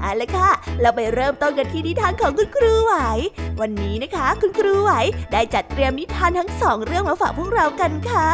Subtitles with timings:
[0.00, 0.50] เอาละค่ะ
[0.80, 2.94] เราไปเริ่มต้นกันที่นิทานของคุณครูไหว
[3.60, 4.92] วันนี้นะคะ คุณครูไหว
[5.32, 8.28] ได้จัดเตรียมนิทานทั้งสองเรื่องมาฝากพวกเรากันค่ะ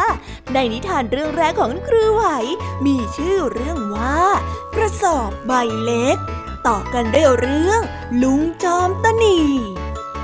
[0.53, 2.25] ในนิทานเรื่องแรกของคุณครูไหว
[2.85, 4.19] มีชื่อเรื่องว่า
[4.75, 5.51] กระสอบใบ
[5.83, 6.17] เล็ก
[6.67, 7.81] ต่อกันด้วยเรื่อง
[8.21, 9.39] ลุงจอมตนี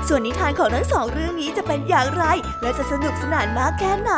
[0.08, 2.24] ส่วนนิทานของทั้งสองเรื่องนี้จะเป็นอย่างไร
[2.62, 4.10] และจะสนุกสนานมากแค่ไหน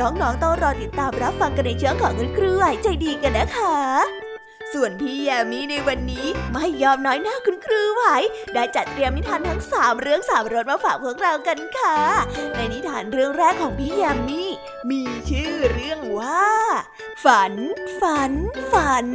[0.00, 4.27] น้องๆต้องรอติดตามรับฟังกันในช่องของคุณครูไหวใจดีกันนะคะ
[4.72, 8.02] ส่วนพี่แยมี่ในวันนี้ไม่ยอมน้อยหน้าคุณครูไหว
[8.54, 11.96] ได้จัดเตรียมนิทานทั้งสามเรื่องสามรสมาฝากพวกเรากันค่ะ
[12.54, 14.50] ในนิทานเรื่องแรกของพี่แยมี่
[14.90, 16.48] มีชื่อเรื่องว่า
[17.24, 17.52] ฝัน
[18.00, 18.32] ฝัน
[18.72, 19.06] ฝัน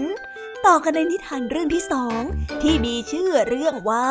[0.66, 2.22] ต่อกันในนิทานเรื่องที่สอง
[2.62, 4.10] ที่มีชื่อเรื่องว่า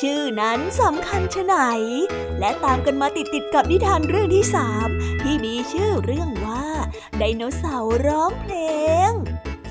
[0.00, 1.56] ชื่อนั้นสำคัญชะไหน
[2.40, 4.88] และตามกันมาติดติดกับนิทานเรื่องที่สาม
[5.22, 6.66] ที่มีชื่อเรื่องว่า
[7.18, 8.54] ไดโนเสาร์ร้องเพล
[9.10, 9.12] ง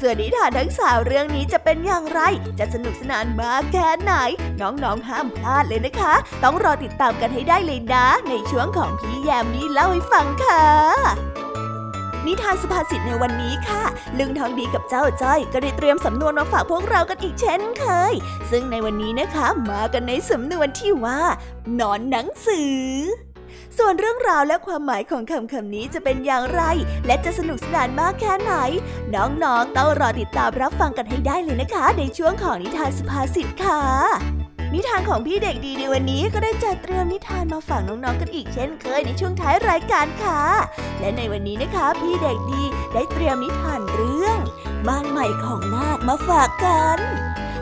[0.01, 2.21] ส่วนนิทานทั้งสาวเรื่องนี้จะเป็นอย่างไร
[2.59, 4.13] จะสนุกสนานมากแค่ไหน
[4.61, 6.13] น้องๆห้ามพลาดเลยนะคะ
[6.43, 10.63] ต้องรอติดตามกันให้ได้เลยนะ ในช่วงของพี่แยมนี่เล่าให้ฟังค่ะ
[12.25, 13.83] นิทานสุภาษิตในวันนี้ค่ะ
[14.17, 18.13] ลึงทองดีกับเจ้าจ้อยก็ได้เตรียมสำนวนมาฝากพวกเรากันอีกเช่นเคย
[18.51, 21.19] ซึ่งในวันนี้นะคะมากันในสำนวนที่ว่า
[21.79, 22.77] นอนหนังสือ
[23.77, 26.61] ส่วนเรื่องราวและความหมายของคำคำนี้จะเป็นอย่างไร
[27.05, 28.53] และจะสนุกสนานมากแค่ไหน
[29.15, 33.81] น้องๆต้องรอติดตามรับฟังกันให้ได้เลยนะคะ ในช่วงของนิทานสุภาษิตค่ะ
[34.73, 40.41] นิทานของพี่เด็กดีในวันนี้ก็ได้จัดเตรียมนิทานมาฝากน้องๆกันอีกเช่นเคยในช่วงท้ายรายการค่ะ
[40.99, 42.63] และในวันนี้นะคะ พี่เด็กดี
[42.93, 44.37] ได้เตรียมนิทานเรื่อง
[44.87, 46.99] บ้านใหม่ของนาคมาฝากกัน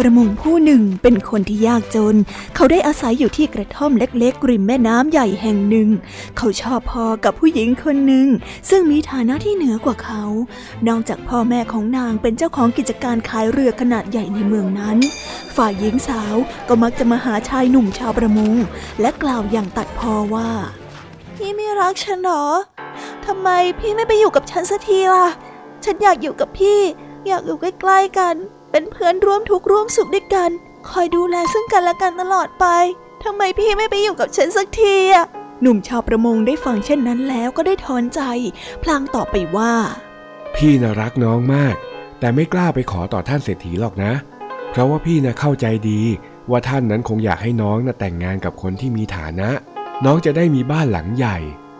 [0.00, 2.16] ประมงผู้หนึ่งเป็นคนที่ยากจน
[2.54, 5.88] เขาได้อาศัยอยู่ที่กระท่อมเล็กๆ ริมแม่น้ำใหญ่แห่งหนึ่ง
[6.36, 8.26] เขาชอบพอกับผู้หญิงคนหนึ่ง
[8.70, 10.22] ซึ่งมีฐานะที่เหนือกว่าเขา
[10.88, 14.96] นอกจากพ่อแม่ของนางเป็นเจ้าของกิจการขายเรือขนาดใหญ่ในเมืองนั้น
[15.56, 16.34] ฝ่ายหญิงสาว
[16.68, 18.54] ก็มักจะมาหาชายหนุ่มชาวประมง
[19.00, 20.50] และกล่าวอย่างตัดพอว่า
[21.34, 22.44] พี่ไม่รักฉันหรอ
[23.26, 23.48] ทำไม
[23.78, 25.28] พี่ไม่ไปอยู่กับฉันสักทีล่ะ
[25.84, 26.80] ฉันอยากอยู่กับพี่
[27.26, 28.36] อยากอยู่ใกล้ๆกัน
[28.76, 30.50] เป็นเพื่อนร่วมทุกข์ร่วมสุขด้วยกัน
[30.88, 32.66] คอยดูแลซึ่งกันและกันตลอดไป
[33.24, 35.26] ทำไมพี่ไม่ไปอยู่กับฉันสักทีอะ
[35.60, 38.20] หนุ่มชาวประมงได้ฟังเช่นนั้นแล้วก็ได้ถอนใจ
[38.82, 39.74] พลางตอบไปว่า
[40.54, 41.74] พี่น่ารักน้องมาก
[42.20, 44.12] แต่ไม่กล้าไปขอต่อท่านเศรษฐีหรอกนะ
[44.70, 46.00] เพราะว่าพี่น่ะเข้าใจดี
[46.50, 49.50] ว่าท่านนั้นคงอยากให้น้องน่ะแต่งงานกับคนที่มีฐานะ
[50.04, 51.36] น้องจะได้มีบ้านหลังใหญ่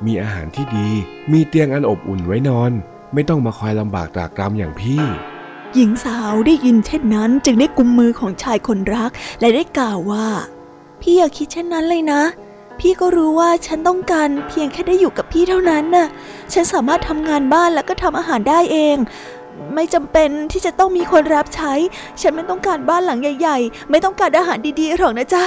[0.06, 0.88] มีอาหารที่ดี
[1.32, 2.72] มีเตียงอันอบอุ่นไว้นอน
[3.14, 5.02] ไม่ต้องมาคอยลำบากตรากตรำอย่างพี่
[5.74, 9.10] หญิงสาวได้ยินเช่นนั้นจึงได้กุมมือของชายคนรัก
[9.40, 10.26] และได้กล่าวว่า
[11.00, 12.22] พี่อย่าคิดเช่นนั้นเลยนะ
[12.78, 16.08] พี่ก็รู้ว่าฉันต้องการเพียงแค่ได้อยู่กับพี่เท่านั้นน่ะ
[16.52, 18.96] ฉันสามารถทำงานบ้านแล้วก็ทำอาหารได้เอง
[19.74, 21.72] ไม่จำเป็นที่จะต้องมีคนรับใช้
[22.20, 25.44] ฉันไม่ต้องการบ้านหลังใหญ่ ๆ ไม่ต้องการอาหารดีๆหรอกนะจ๊ะ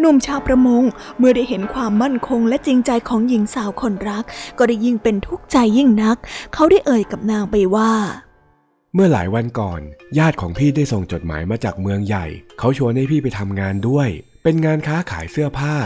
[0.00, 0.82] หนุ่มชาวประมง
[1.18, 4.24] เมื่อได้เห็นความมั่นคงและจริงใจของหญิงสาวคนรัก
[4.58, 6.16] ก็ได้ยิ่งเป็นทุกข์ใจยิ่งนัก
[6.54, 7.92] เขาได้เอ่ยกับนางไปว่า
[8.98, 9.80] เมื่อหลายวันก่อน
[10.18, 12.26] ญาติของพี่ได้ส่งจดหมายมาจากเมืองใหญ่
[12.58, 14.08] เขาชวนให้พี่ไปทำงานด้วย
[14.42, 15.76] เป็นงานค้าขายเสื้อผ้า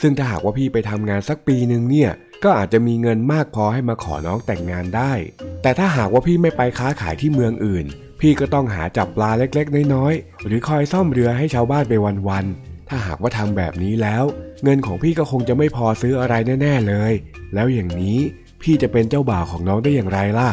[0.00, 2.10] ซึ่งถ้าหากว่าพี่ไปทำงานสักปีหนึ่งเนี่ย
[2.44, 5.12] ก็อาจจะมีเงินมากพอให้มาขอน้องแต่งงานได้
[5.62, 7.86] แต่ถ้าหากว่าพี่ไม่ไปค้าขายที่เมืองอื่น
[8.20, 11.94] พี่ก็ต้องหาจับปลาเล็กๆ น้อยๆ หรือคอยซ่อมเรือให้ชาวบ้านไป
[12.28, 14.24] วันๆ ถ้าหากว่าทำแบบนี้แล้ว
[14.64, 17.12] เงินของพี่ก็คงจะไม่พอซื้ออะไรแน่ ๆเลย
[17.54, 18.18] แล้วอย่างนี้
[18.62, 20.50] พี่จะเป็นเจ้าบ่าวของน้องได้อย่างไรล่ะ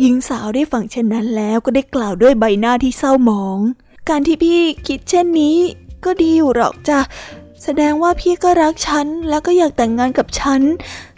[0.00, 3.58] หญิงสาวได้ฟังเช่นนั้นแล้วก็ได้กล่าวด้วยใบหน้าที่เศร้าหมอง
[4.08, 5.56] การที่พี่คิดเช่นนี้
[6.04, 7.00] ก็ดีอยู่หรอกจ้ะ
[7.62, 10.60] แสดงว่าพี่ก็รักฉันแล้วก็อยากแต่งงานกับฉัน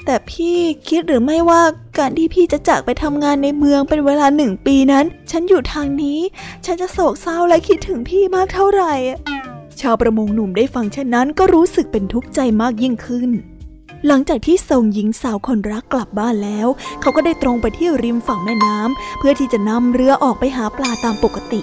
[0.05, 0.57] แต่พี่
[0.89, 1.63] คิดหรือไม่ว่า
[1.99, 6.19] การที่พี่จะจากไปทำงานในเมืองเป็นเวลาหนึ่งปีนั้น ฉันอยู่ทางนี้
[6.65, 8.95] ฉันจะโศกเศร้าและคิดถึงพี่มากเท่าไหร่
[9.81, 13.31] ชาวประมงหนุ่มได้ฟังเช่นนั้นก็รู้สึกเป็นทุกข์ใจมากยิ่งขึ้น
[14.09, 16.69] หลังจากที่ส่งหญิงสาวคนรักกลับบ้านแล้ว
[17.01, 21.61] เขาก็ได้ตรงไปที่ริมฝั่งแม่น้ำเพื่อที่จะนำเรือออกไปหาปลาตามปกติ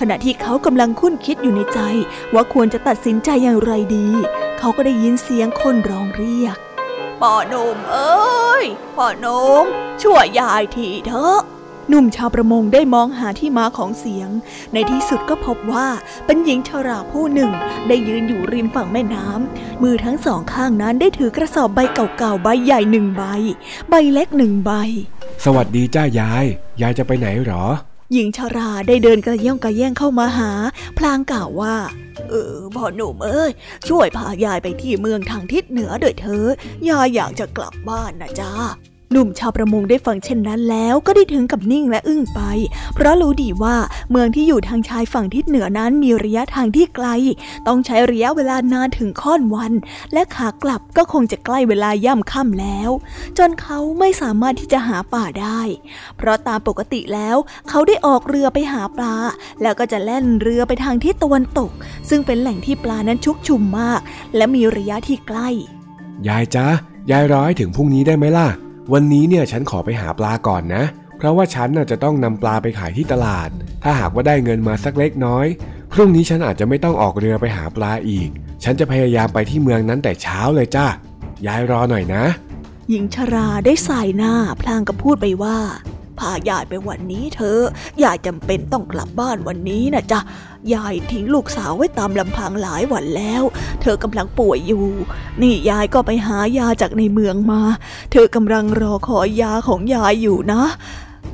[0.00, 1.80] ขณะที่เขากำลังคุ้นคิดอยู่ในใจ
[2.34, 4.08] ว่าควรจะตัดสินใจอย่างไรดี
[4.58, 6.56] เขาก็ได้ยินเสียงคนร้องเรียก
[7.20, 8.64] พ่อหนุ่มเอ้ย
[8.96, 9.64] พ่อหนุ่ม
[10.02, 11.40] ช่วยยายทีเถอะ
[11.88, 14.28] หนุ่มชาวประมงได้มองหาที่มาของเสียง
[14.72, 15.86] ในที่สุดก็พบว่า
[16.26, 17.50] เป็นหญิงชราผู้หนึ่ง
[17.88, 23.22] ได้ยืนอยู่ริมฝั่งแม่น้ำ มือทั้งสองข้างนั้นได้ถือกระสอบใบเก่าๆใบใหญ่หนึ่งใบ
[23.90, 24.72] ใบเล็กหนึ่งใบ
[25.44, 26.44] สวัสดีจ้ายาย
[26.80, 27.64] ยายจะไปไหนหรอ
[28.12, 30.50] หญิงชาราได้เดินกระย่องกระแย่งเข้ามาหา
[30.98, 31.76] พลางกล่าวว่า
[32.30, 33.50] เออพ่อหนุ่มเอ้ย
[33.88, 36.50] ช่วยพายายไปที่เมืองทางทิศเหนือด้วยเถอะ
[36.88, 38.52] ยายอยากจะกลับบ้านนะจ้า
[39.16, 42.40] หนุ่มชาวประมงได้ฟังเช่นนั้นแล้วก็ได้ถึงกับนิ่งและอึ้งไป
[42.94, 43.76] เพราะรู้ดีว่า
[44.10, 47.06] เมืองที่อยู่ทางชายฝั่งทิศเหนือนั้นมีระยะทางที่ไกล
[47.66, 49.72] ต้องใช้ระยะเวลานานถึงค่อนวัน
[50.12, 52.90] และขากลับก็คงจะใกล้เวลาย่ำค่ำแล้ว
[53.38, 55.60] จนเขาไม่สามารถที่จะหาป่าได้
[56.16, 57.36] เพราะตามปกติแล้ว
[57.68, 59.16] เขาได้ออกเรือไปหาปลา
[59.62, 61.70] แล้วก็จะแล่นเรือไปทางทิศตะวันตก
[62.08, 64.00] ซึ่งเป็นแหล่งที่ปลานั้นชุกชุมมาก
[64.36, 65.48] และมีระยะที่ใกล้
[66.28, 66.66] ยายจ๊ะ
[67.10, 68.48] ยายรอให้ถึงพรุ่งนี้ได้ไหมล่ะ
[68.92, 70.84] วันนี้เนี่ยฉันขอไปหาปลาก่อนนะ
[71.16, 73.48] เพราะว่าฉันน่ะจะต้องนำปลาไปขายที่ตลาด
[73.82, 75.46] ถ้าหากว่าได้เงินมาสักเล็กน้อย
[75.92, 78.28] พรุ่งนี้ฉันอาจจะไม่ต้องออกเรือไปหาปลาอีก
[78.64, 80.86] ฉันจะพยายามไปที่เมืองนั้นแต่เช้าเลยจ้า
[81.46, 82.24] ยายรอหน่อยนะ
[82.90, 85.56] หญิงชราได้สายหน้าพลางกับพูดไปว่า
[86.20, 87.62] พายายไปวันนี้เถอะ
[88.02, 90.20] ยายจำเป็นต้องกลับบ้านวันนี้นะจ๊ะ
[90.74, 93.42] ยายทิ้งลูกสาวไว้ตามลำพังหลายวันแล้ว
[93.82, 94.86] เธอกำลังป่วยอยู่
[95.42, 97.60] นี่ยายก็ไปหายาจากในเมืองมา
[98.12, 100.62] เธอกำลังรอขอยาของยายอยู่นะ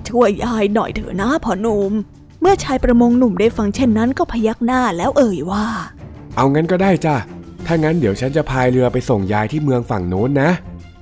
[0.09, 1.93] ช่วยยายหน่อยเถอะนะพ่อหนุ่ม
[2.41, 5.67] เมื่อชายประมงหนุ่มได้ฟังเช่นนั้นก็พยักหน้าแล้วเอ่ยว่า
[6.37, 7.17] เอางั้นก็ได้จ้ะ
[7.67, 10.51] ถ้างั้นเดี๋ยวฉันจะพายเรือไปส่งยายที่เมืองฝั่งโน้นนะ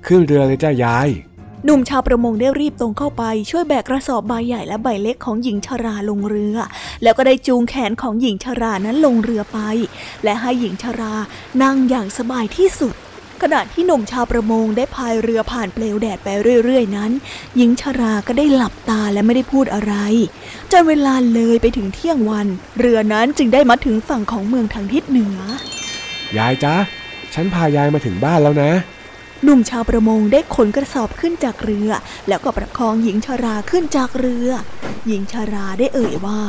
[0.06, 1.08] ขึ้นเรือเลยจ้ายาย
[1.64, 6.56] หนุ่มชาวประมงได้รีบตรงเข้าไป ช่วยแบกกระสอบใบใหญ่และใบเล็กของหญิงชราลงเรือ
[7.02, 9.58] แล้วก็ได้จูงแขนของหญิงชรานั้นลงเรือไป
[10.24, 11.14] และให้หญิงชรา
[11.62, 12.94] นั่งอย่างสบายที่สุด
[13.42, 16.28] ขณะที่หนุ่มชาวประมงได้พายเรือผ่านเปลวแดดไป
[16.64, 17.10] เรื่อยๆ นั้น
[17.56, 19.94] หญิงชราก็ได้หลับตาและไม่ได้พูดอะไร
[20.72, 22.46] จนเวลาเลยไปถึงเที่ยงวัน
[22.78, 25.38] เรือนั้นจึงได้มาถึงฝั่งของเมืองทางทิศเหนือ
[26.38, 26.74] ยายจ๊ะ
[27.34, 28.70] ฉันพายายมาถึงบ้านแล้วนะ
[29.42, 31.90] หนุ่มชาวประมงได้ขนกระสอบขึ้นจากเรือ
[32.28, 34.48] แล้วก็ประคองหญิงชาราขึ้นจากเรือ
[35.06, 36.42] หญิงชาราได้เอ่ยว่า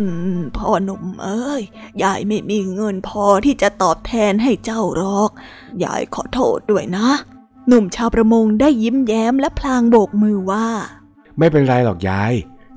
[0.00, 1.62] อืม พ่อหนุ่มเอ้ย
[2.02, 5.30] ยายไม่มีเงินพอที่จะตอบแทนให้เจ้าหรอก
[5.84, 7.08] ยายขอโทษด้วยนะ
[7.68, 10.66] หนุ่มชาวประมงได้ยิ้มแย้มและพลางโบกมือว่า
[11.38, 12.32] ไม่เป็นไรหรอกยาย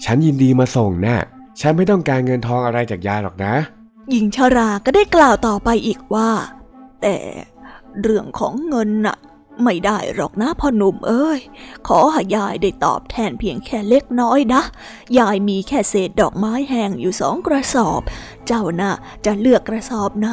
[0.05, 1.19] ฉันยินดีมาส่งนะ่ะ
[1.61, 3.53] ฉันไม่ต้องการเงินทองอะไรจากยายหรอกนะ
[4.11, 6.29] หญิงชาราก็ได้กล่าวต่อไปอีกว่า
[7.01, 7.15] แต่
[8.01, 9.17] เรื่องของเงินน่ะ
[9.63, 11.39] ไม่ได้หรอกนะพ่อหนุ่มเอ้ย
[11.87, 14.61] ขอให้ยายได้ตอบแทนเพียงแค่เล็กน้อยนะ
[15.19, 18.01] ยายมีแค่เศษดอกไม้แห้งอยู่สองกระสอบ
[18.47, 18.93] เจ้าน่ะ
[19.25, 20.29] จะเลือกกระสอบไหน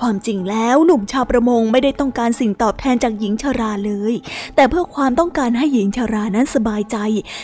[0.00, 4.14] ความจริงแล้วหนุ่มชาวประมงไม่ได้ต้องการสิ่งตอบแทนจากหญิงชราเลย
[4.56, 6.96] แต่เพื่อความต้องการให้หญิงชรานั้นสบายใจ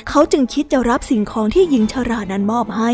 [0.09, 2.93] เขาจึงคิดจะรับสิ่งของที่หญิงชรานั้นมอบให้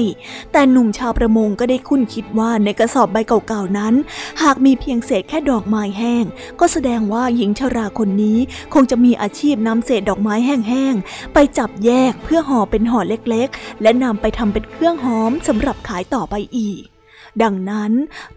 [0.53, 3.95] แต่หนุ่มชาวประมงก็ได้คุ้นคิดว่าในกระสอบใบเก่าๆนั้น
[4.43, 6.25] หากมีเพียงเศษแค่ดอกไม้แห้ง
[6.61, 8.39] ก็แสดงว่าหญิงชราคนนี้
[8.75, 16.94] คงจะมีอาชีพนำเศษดอกไม้แห้งๆไปจับแยกเพื่อห่อเป็นห่อเล็กๆ และนำไปทำเป็นเครื่องหอมสำหรับขายต่อไปอีก
[17.43, 17.93] ดังนั้น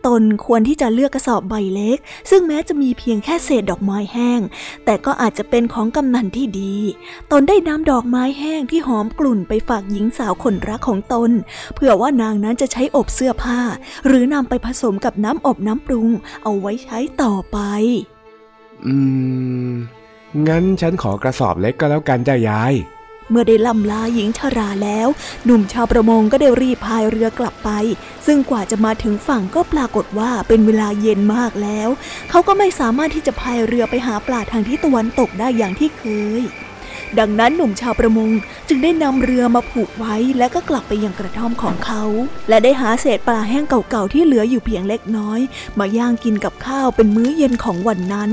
[0.05, 1.97] ตนควรที่จะเลือกกระสอบใบเล็ก
[2.29, 4.41] ซึ่งแม้จะมีเพียงแค่เศษดอกไม้แห้ง
[4.85, 6.75] แต่ก็อาจจะเป็นของกำนันที่ดี
[7.31, 11.31] ตนได้นำดอกไม้แห้งที่หอมกลุ่นไปฝากหญิงสาวคนรักของตน
[11.75, 13.59] เพื่อว่านางนั้นจะใช้อบเสื้อผ้า
[14.07, 16.09] หรือนำไปผสมกับน้ำอบน้ำปรุง
[16.43, 17.57] เอาไว้ใช้ต่อไป
[18.85, 18.95] อื
[19.69, 19.71] ม
[20.47, 22.73] งั้นฉันขอกระสอบเล็กก็แล้วกันจ้ายาย
[23.29, 25.07] เมื่อได้ล่ำลาหญิงชราแล้ว
[25.45, 27.69] หนุ่มชาวประมงก็ได้รีบพายเรือกลับไป
[28.25, 31.89] ซึ่งกว่าจะมาถึงฝั่งก็ปรากฏว่าเป็นเวลาเย็นมากแล้ว
[32.29, 36.03] เขาก็ไม่สามารถที่จะพายเรือไปหาปลาทางทิศตะวันตกได้อย่างที่เค
[36.41, 36.43] ย
[37.19, 38.29] ดังนั้นหนุ่มชาวประมง
[38.67, 42.03] จึงได้นำเรือมาผูกไว้แล้วก็กลับไปยังกระท่อมของเขา
[42.49, 45.39] และได้หาเศษปลาแห้งเก่าๆที่เหลืออยู่เพียงเล็กน้อย
[45.79, 48.31] มาย่างกินกับข้าวเป็นมื้อเย็นของวันนั้น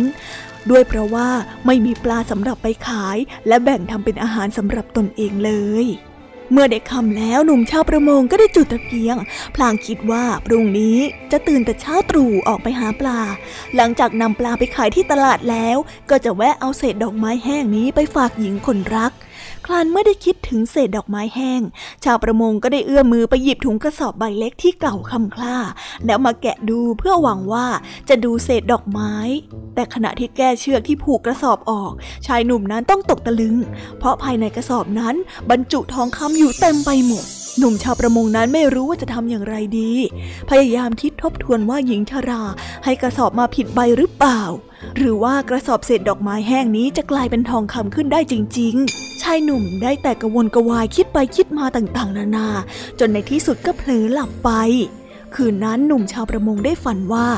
[0.71, 1.29] ด้วยเพราะว่า
[1.67, 3.19] ไม่มีปลาสำหรับไปขาย
[3.49, 5.53] และแบ่งทำเป็นอาหารสำหรับตนเองเล
[5.85, 5.87] ย
[6.53, 9.17] เมื่อได้คำแล้วหนุ่มชาวประมงก็ได้จุดตะเกียง
[9.55, 10.99] พลางคิดว่าพรุ่งนี้
[11.33, 13.21] จะตื่นแต่เช้าตรู่ออกไปหาปลา
[13.77, 15.77] หลังจากนำปลาไปขายที่ตลาดแล้ว
[16.11, 19.13] ก็จะแวะเอาเศษดอกไม้แห้งนี้ไปฝากหญิงคนรัก
[19.67, 21.63] คลานเมื่อได้คิดถึงเศษดอกไม้แห้ง
[22.05, 25.57] ชาวประมงก็ได้เอื้อมมือไปหยิบถุงกระสอบใบเล็กที่เก่าคำคล้า
[26.07, 27.67] แล้วมาแกะดูเพื่อหวังว่า
[28.09, 29.15] จะดูเศษดอกไม้
[29.75, 31.93] แต่ขณะที่แก้เชือกที่ผูกกระสอบออก
[32.27, 33.57] ชายหนุ่มนั้นต้องตกตะลึง
[33.99, 35.15] เพราะภายในกระสอบนั้น
[35.51, 37.25] บรรจุทองคำอยู่เต็มไปหมด
[37.59, 39.93] หนุ่มชาวประมงนั้นไม่รู้ว่าจะทำอย่างไรดี
[40.51, 42.43] พยายามคิดทบทวนว่าหญิงชรา
[42.85, 44.43] ให้กระสอบมาผิดใบหรือเปล่า
[44.97, 52.49] หรือว่ากระสอบเศษดอกไม้แห้งนี้จะกลายเป็นทองคำขึ้นได้จริง ๆ ชายหนุ่มได้แต่กระวนกระวายคิดไปคิดมาต่างๆ นานา
[52.99, 54.51] จนในที่สุดก็เผลอหลับไป
[55.35, 57.29] คืนนั้นหนุ่มชาวประมงได้ฝันว่า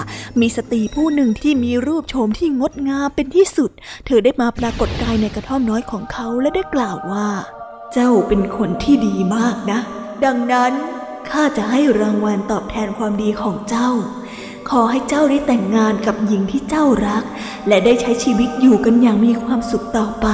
[0.40, 3.70] มีสตรีผู้หนึ่งที่มีรูปโฉมที่งดงามเป็นที่สุด
[4.06, 7.28] เธอได้มาปรากฏกายในกระท่อมน้อยของเขาและได้กล่าวว่า
[7.92, 9.80] เจ้าเป็นคนที่ดีมากนะ
[10.24, 10.72] ดังนั้น
[11.30, 13.90] ข้าจะให้รางวัลตอบแทนความดีของเจ้า
[14.70, 17.24] ขอให้เจ้าได้แต่งงานกับหญิงที่เจ้ารัก
[17.68, 20.28] และได้ใช้ชีวิตอยู่กันอย่างมีความสุขต่อไป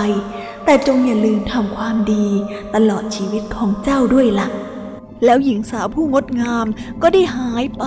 [0.64, 2.26] แต่จงอย่าลืมทำความดี
[2.74, 4.48] ตลอดชีวิตของเจ้าด้วยละ่ะ
[5.24, 6.66] แล้วหญิงสาวผู้งดงาม
[7.02, 7.84] ก็ได้หายไป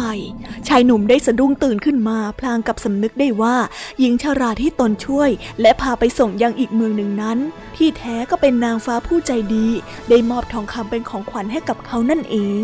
[0.68, 3.56] ชายหนุ่มได้สะดุ้งตื่นขึ้นมาพลางกับสำนึกได้ว่า
[4.00, 5.30] หญิงชาราที่ตนช่วย
[5.62, 7.38] และพาไปส่งยังอีกเมืองหนึ่งนั้น
[7.78, 9.68] ที่แท้ก็เป็นนางฟ้าผู้ใจดี
[10.10, 12.64] ได้มอบทองคำเป็นของขวัญให้กับเขานั่นเอง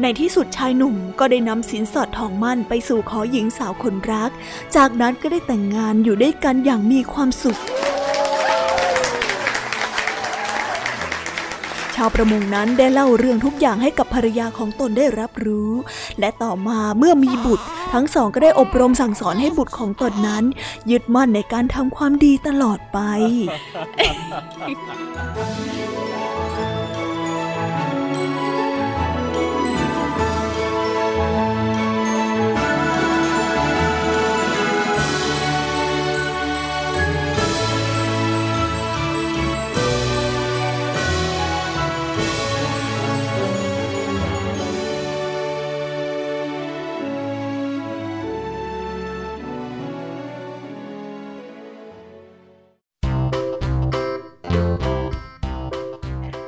[0.00, 4.30] ในที่สุดชายหนุ่มก็ได้นำสินสอดทองมั่นไปสู่ขอหญิงสาวคนรัก
[4.76, 7.58] จากนั้นก็ได้แต่งงานอยู่ด้วยกันอย่างมีความสุข
[11.96, 15.72] ชาวประมงนั้นได้เล่าเรื่องทุกอย่างให้กับภรรยาของตนได้รับรู้
[16.20, 20.44] และต่อมาเมื่อมีบุตร ทั้งสองก็ได้อบรมสั่งสอนให้บุตรของตนนั้น
[20.90, 22.98] ยึดมั่นในการทำความดีตลอดไป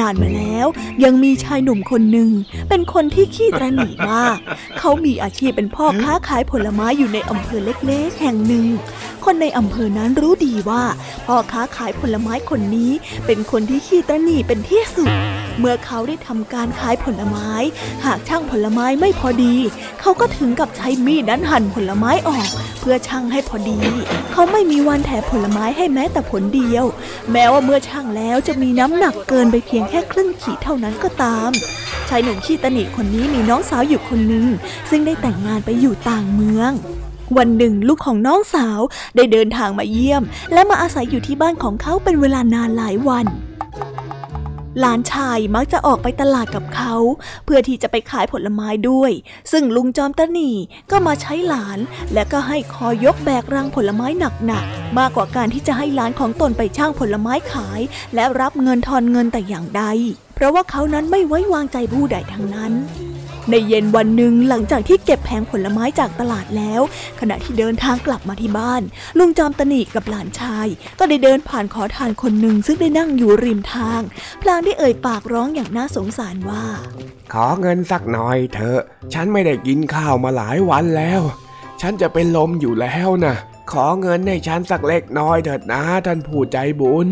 [0.00, 0.66] นานมาแล้ว
[1.04, 2.30] ยังมีชายหนุ่มคนหนึ่ง
[2.68, 4.36] เป็นคนที่ขี้ตรหนีมาก
[4.78, 8.66] เขามีอาชีพเป็นพ่อค้าขายผลไม้อยู่ในอำเภอเล็กๆ แห่งหนึ่ง
[9.24, 10.82] คนในอำเภอนั้นรู้ดีว่า
[11.26, 12.92] พ่อค้าขายผลไม้คนนี้
[13.26, 15.08] เป็นคนที่ขี้ตรหนีเป็นที่สุด
[15.58, 17.50] เมื่อเขาได้ทำการขายผลไม้
[18.04, 19.54] หากช่างผลไม้ไม่พอดี
[20.00, 22.48] เขาก็ถึงกับใช้มีดนั้นหั่นผลไม้ออก
[22.80, 23.78] เพื่อช่างให้พอดี
[24.32, 26.84] เขาไม่มีวันแถผลไม้ให้แม้แต่ผลเดียว
[27.32, 31.50] แม้ว่าเมื่อช่างแล้วจะมีน้ำหนักเกินไปเพียงแค่ครึ่งขีดเท่านั้นก็ตาม
[32.08, 34.46] ชายหนุ่มขี้ตนีคนนี้มีน้องสาวอยู่คนหนึ่ง
[34.90, 36.72] ซึ่งได้แต่งงานไปอยู่ต่างเมือง
[37.36, 38.80] วันหนึ่งลูกของน้องสาว
[39.16, 40.22] ได้เดินทางมาเยี่ยม
[40.52, 43.26] และมาอาศัยอยู่ที่บ้านของเขาเป็นเวลานานหลายวัน
[44.80, 46.94] หลานชายมักจะออกไปตลาดกับเขา
[47.44, 49.12] เพื่อที่จะไปขายผลไม้ด้วย
[49.52, 50.50] ซึ่งลุงจอมตะนี
[50.90, 51.78] ก็มาใช้หลาน
[52.14, 54.06] และก็ให้คอยกแบกรังผลไม้
[54.46, 57.80] หนักๆมากกว่าการที่จะให้หลานของตนไปช่างผลไม้ขาย
[58.14, 59.84] และรับเงินทอนเงินแต่อย่างใด
[60.34, 62.72] เพราะว่าเขานั้นไม่ไว้วางใจผู้ใดทั้งนั้น
[63.50, 66.82] ในเย็นวันหนึ่งหลังจากที่เก็บแผงผลไม้จากตลาดแล้ว
[67.20, 68.82] ขณะที่เดินทางกลับมาที่บ้าน
[69.18, 70.66] ลุงจอมตนีกับหลานชาย
[70.98, 74.00] ก็ได้เดินผ่านขอทานคนหนึ่งซึ่งได้นั่งอยู่ริมทาง
[74.42, 76.64] พลางได้เอ่ยปากร้องอย่างน่าสงสารว่า
[77.32, 78.80] ขอเงินสักหน่อยเถอะ
[79.14, 81.22] ฉันไม่ได้กินข้าวมาหลายวันแล้ว
[81.80, 83.34] ฉันจะเป็นลมอยู่แล้วนะ
[83.72, 87.10] ขอเงินให้ฉันสักเล็กน้อยเถิดนะท่านผู้ใจบุญ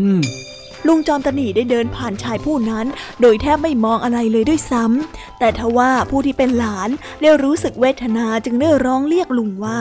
[0.87, 2.85] ลุงจอมตนีได้เดินผ่านชายผู้นั้น
[3.21, 6.89] โดยแทบไม่มองอะไรเลยด้วยซ้ำแต่ทว่าผู้ที่เป็นหลาน
[7.21, 9.79] ได้รู้สึกเวทนาจึงได้ร้องเรียกลุงว่า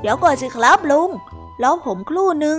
[0.00, 1.10] เดี๋ยวก่อนสิครับลุง
[1.60, 2.58] แล้วผมครู่หนึ่ง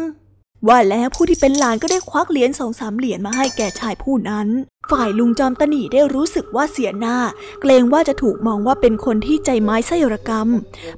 [0.67, 4.47] ว่าแล้วผู้ที่เป็นหลานก็ได้ควักเหรียญสองสามเหรียญมาให้แก่ชายผู้นั้น
[4.91, 7.17] ฝ่ายลุงจอมตนีได้รู้สึกว่าเสียหน้า
[7.61, 10.49] เกรงว่าจะถูกมองว่าเป็นคนที่ใจไม้ไส้ระกรรม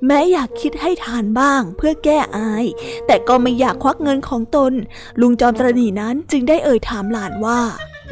[0.06, 2.66] แม้อยากคิดให้ทานบ้าง เพื่อแก้อาย
[3.08, 4.74] แต่ก็ไม่อยากควักเงินของตน
[5.22, 7.60] ลุงจอมตนีนั้นจึงได้เอ่ยถามหลานว่า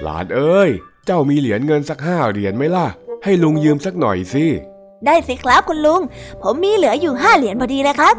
[0.04, 0.70] หลานเอ้ย
[1.06, 2.88] เจ้ามีเหรียญเงินสักห้าเหรียญไหมล่ะ
[3.24, 4.46] ให้ลุงยืมสักหน่อยสิ
[5.06, 6.02] ได้สิครับคุณลุง
[6.42, 8.16] ผมมีเหลืออยู่ห้าเหรียญพอดีเลยครับ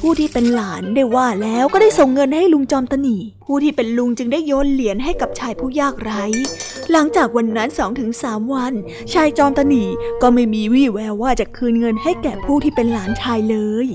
[0.00, 6.24] ผู้ที่เป็นหลานได้ว่าแล้วก็ได้ส่งเงินให้ลุงจอมตนีผู้ที่เป็นลุงจึงได้โยนเหรียญให้กับชายผู้ยากไร้
[6.90, 8.72] หลังจากวันนั้นสองถึงสามวัน
[9.12, 9.84] ชายจอมตนี
[10.22, 13.86] ก็ไม่มีวี่แววว่าจะคืนเงินให้แก่ผู้ที่เป็นหลานชายเลย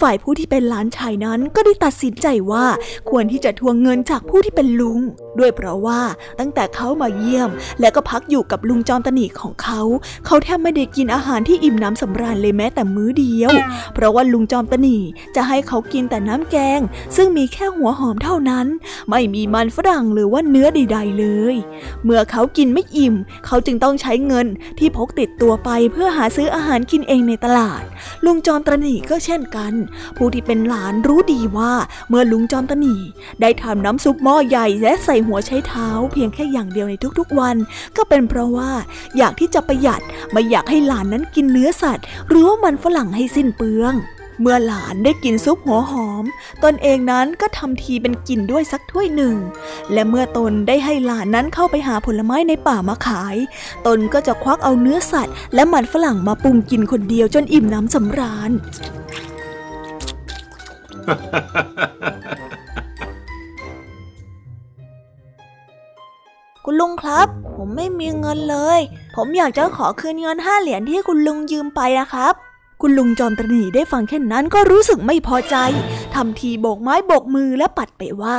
[0.00, 2.64] ฝ่ายผู้ที่เป็นหลานชายนั้นก็ได้ตัดสินใจว่า
[3.10, 4.98] ควรที่จะทวงเงินจากผู้ที่เป็นลุง
[5.38, 6.00] ด้วยเพราะว่า
[6.40, 9.80] ตั้งแต่เขามาเยี่ยม และก็พักอยู่กับลุงจอมตนีของเขา
[10.26, 13.52] เขาแทบไม่ได้กินอาหารที่อิ่มน้ำสำราญเลยแม้แต่มื้อเดียว
[13.94, 14.96] เพราะว่าลุงจอมตนี
[15.36, 16.80] จะให้เขากินแต่น้ำแกง
[17.16, 18.66] ซึ่งมีแค่หัวหอมเท่านั้น
[19.10, 21.56] ไม่มีมันฝรั่งหรือว่าเนื้อใดๆเลย
[22.04, 23.14] เมื่อเขากินไม่อิ่ม
[23.46, 24.46] เขาจึงต้องใช้เงิน
[24.78, 27.82] ที่พกติดตัวไปเพื่อหาซื้ออาหารกินเองในตลาด
[28.24, 29.72] ลุงจอมตรนีก็เช่นกัน
[30.16, 31.72] ผู้ที่เป็นหลานรู้ดีว่า
[32.08, 32.96] เมื่อลุงจอมตรนี
[33.40, 37.56] ได้ทำน้ำซุปหม้อใหญ่และใส่หัวใช้เท้า เพียงแค่อย่างเดียวในทุกๆวัน
[37.96, 38.70] ก็เป็นเพราะว่า
[39.16, 40.00] อยากที่จะประหยัด
[40.32, 43.94] ไม่อยากให้หลานนั้นกินเนื้อสัตว์ หรือว่ามันฝรั่งให้สิ้นเปลือง
[44.40, 46.24] เมื่อหลานได้กินซุปหัวหอม
[46.64, 49.36] ตนเองนั้นก็ทำทีเป็นกินด้วยสักถ้วยหนึ่ง
[49.92, 53.36] และเมื่อตนได้ให้หลานนั้นเข้าไปหาผลไม้ในป่ามาขาย
[53.86, 58.50] ตนก็จะควักเอาเนื้อสัตว์ และมันฝรั่งมาปรุงกินคนเดียวจนอิ่มน้ำสำราญ
[66.64, 68.80] คุณลุงครับ ผมผมไม่มีเงินเลย
[69.16, 72.34] ผมอยากจะขอคืนเงินห้าเหรียญที่คุณลุงยืมไปนะครับ
[72.86, 75.56] คุณลุงจอมตรีได้ฟังแค่นั้นก็รู้สึกไม่พอใจ
[76.14, 78.38] ทำทีโบกไม้โบกมือและปัดไปว่า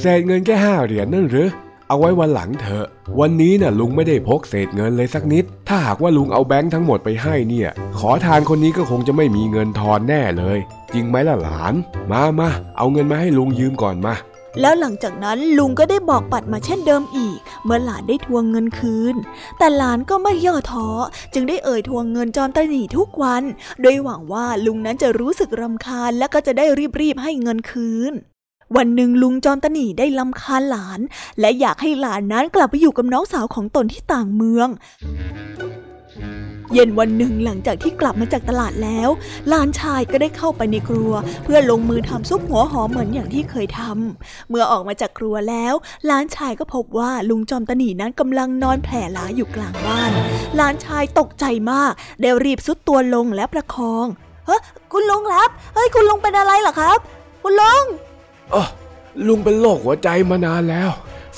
[0.00, 1.48] เศษเงินแค่ห้าเหรียญนั่นหรือ
[1.88, 2.86] เอาไว้วันหลังเถอะ
[3.20, 10.58] วันนี้น่ะลุงไม่ได้พกเศษเงินเลยสักนิด ถ้าหากว่าลุงเอาแบงค์ทั้งหมดไปให้เนี่ย ขอทานคนนี้ก็คงจะไม่มีเงินทอนแน่เลย
[10.92, 11.74] จริงไหมล่ะหลาน
[12.10, 14.14] มามาเอาเงินมาให้ลุงยืมก่อนมา
[14.60, 19.14] แล้วหลังจากนั้นลุงก็ได้บอกปัดมาเช่นเดิมอีก เมื่อหลานได้ทวงเงินคืน
[19.58, 20.88] แต่หลานก็ไม่ย่อท้อ
[21.34, 23.42] จึงได้เอ่ยทวงเงินจอมตนีทุกวัน
[23.82, 26.64] โดยหวังว่าลุงนั้นจะรู้สึกรำคาญและก็จะได้
[27.00, 28.12] รีบๆให้เงินคืน
[28.76, 31.00] วันหนึ่งลุงจอมตนีได้ลำคาญหลาน
[31.40, 34.68] และอยากให้หลานนั้นกลับไปอยู่กับน้องสาวของตนที่ต่างเมือง
[36.74, 39.08] เย็นวันหนึ่งหลังจากที่กลับมาจากตลาดแล้ว
[39.48, 41.12] หลานชายก็ได้เข้าไปในครัว
[41.44, 45.74] เพื่อลงมือทำซุปหัวหอมเหมือนอย่างที่เคยทำเมื่อออกมาจากครัวแล้ว
[46.06, 50.10] หลานชายก็พบว่าลุงจอมตนีนั้นกำลังนอนแผ่ล้าอยู่กลางบ้าน
[50.56, 54.06] หลานชายตกใจมากได้รีบซุดตัวลงและประคอง
[54.46, 54.56] เฮ้
[54.92, 56.98] คุณลุงครับเฮ้ยคุณลุงเป็นอะไรเหรอครับ
[57.42, 57.84] คุณลุง
[58.50, 58.68] เออ
[59.28, 60.90] ลุงเป็นโรคหัวใจมานานแล้ว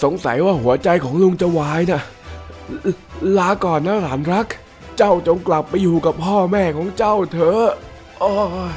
[0.03, 2.03] สงสัยว่าหัวใจของลุงจะวายนะ
[3.39, 4.47] ลาก่อนนะหลานรัก
[4.99, 7.67] เจ้าจงกลับไปอยู่กับพ่อแม่ของเจ้าเถอะ
[8.23, 8.33] อ้
[8.73, 8.77] ย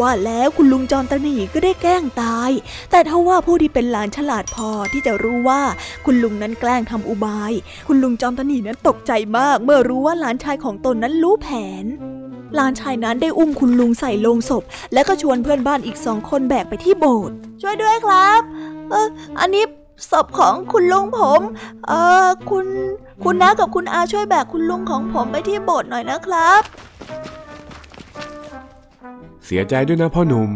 [0.00, 2.50] ว่าแล้วคุณลุงจอมตนีก็ได้แกล้งตาย
[2.90, 5.62] แต่ถ้าว่าผู้ที่เป็นหลานฉลาดพอที่จะรู้ว่า
[6.04, 7.52] คุณลุงนั้นแกล้งทำอุบาย
[7.88, 11.48] คุณลุงจอมตนีนั้นตกใจมาก เมื่อรู้ว่าหลานชายของตนนั้นรู้แผ
[11.82, 11.84] น
[12.54, 14.62] หลานชายนั้นได้อุ้มคุณลุงใส่โลงศพ
[14.92, 18.40] แล้วก็ชวนเพื่อนบ้านอีกสองคนแบกไปที่โบสถ์ ช่วยด้วยครับ
[18.90, 19.08] เออ
[19.40, 19.64] อันนี้
[20.10, 21.40] ศพของคุณลุงผม
[21.88, 21.92] เอ
[22.26, 22.66] อคุณ
[23.24, 26.62] คุณน้ากับคุณอาช่วยแบกคุณลุงของผมไปที่โบสถ์หน่อยนะครับ
[29.44, 30.50] เสียใจด้วยนะพ่อหนุ่ม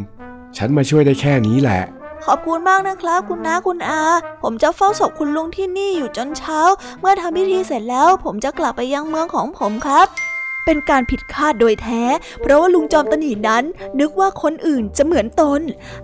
[0.57, 1.83] ฉันมาช่วยได้แค่นี้แหละ
[2.27, 4.03] ขอบคุณมากนะครับ คุณน้าคุณอา
[4.43, 6.61] ผมจะเฝ้าศพคุณลุงที่นี่อยู่จนเช้า
[7.01, 10.07] เมื่อทำพิธีเสร็จแล้ว ผมจะกลับไปยังเมืองของผมครับ
[10.67, 12.03] เป็นการผิดคาดโดยแท้
[12.43, 13.65] เพราะว่าลุงจอมตนีนั้น
[14.01, 15.61] นึกว่าคนอื่นจะเหมือนตน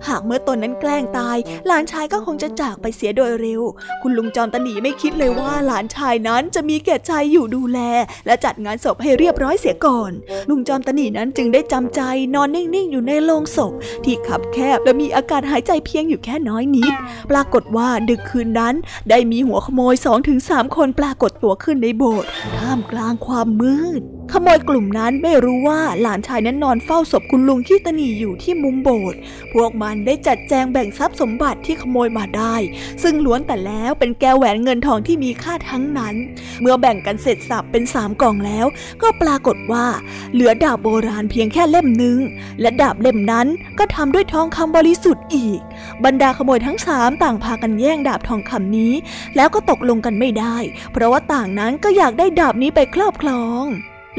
[0.07, 3.61] หากเมื่อตนนั้นแกล้งตาย หลานชายก็คงจะจากไปเสียโดยเร็ว
[4.01, 7.79] คุณลุงจอมตนีไม่คิดเลยว่าหลานชายนั้นจะมีแก่ใจอยู่ดูแล
[8.25, 10.11] และจัดงานศพให้เรียบร้อยเสียก่อน
[10.49, 12.01] ลุงจอมตนีนั้นจึงได้จำใจ
[12.35, 13.73] นอนนิ่งๆอยู่ในโรงศพ
[14.05, 16.93] ที่ขับแคบและมีอากาศหายใจเพียงอยู่แค่น้อยนิด
[17.31, 18.75] ปรากฏว่าดึกคืนนั้น
[19.09, 20.39] ได้มีหัวขโมย2-3ถึง
[20.77, 29.19] คนปรากฏตัวขึ้นในโบสถ์ท่ามกลางความมืด ขโมยกลุ่มนั้นไม่รู้ว่าหลานชายนั้นนอนเฝ้าศพคุณลุงที่ตนีอยู่ที่มุมโบสถ์
[29.53, 32.55] พวกมันได้จัดแจงแบ่งทรัพย์สมบัติที่ขโมยมาได้
[33.03, 36.15] ซึ่งล้วนแต่แล้วเป็นแก้วแหวนเงินทองที่มีค่าทั้งนั้น
[36.61, 38.65] เมื่อแบ่งกันเสร็จสับเป็นสามกล่องแล้ว
[39.01, 39.85] ก็ปรากฏว่า
[40.33, 42.19] เหลือดาบโบราณเพียงแค่เล่มหนึ่ง
[42.61, 43.47] และดาบเล่มนั้น
[43.79, 45.59] ก็ทำด้วยทองคำบริสุทธิ์อีก
[46.05, 48.93] บรรดาขโมยทั้งสามต่างพากันแย่งดาบทองคำนี้
[49.35, 50.57] แล้วก็ตกลงกันไม่ได้
[50.91, 53.65] เพราะว่าต่างนั้นก็อยากได้ดาบนี้ไปครอบครอง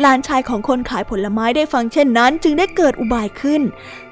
[0.00, 3.62] หลานชายของคนขายผลไม้ได้ฟังเช่นนั้น จึงได้เกิดอุบายขึ้น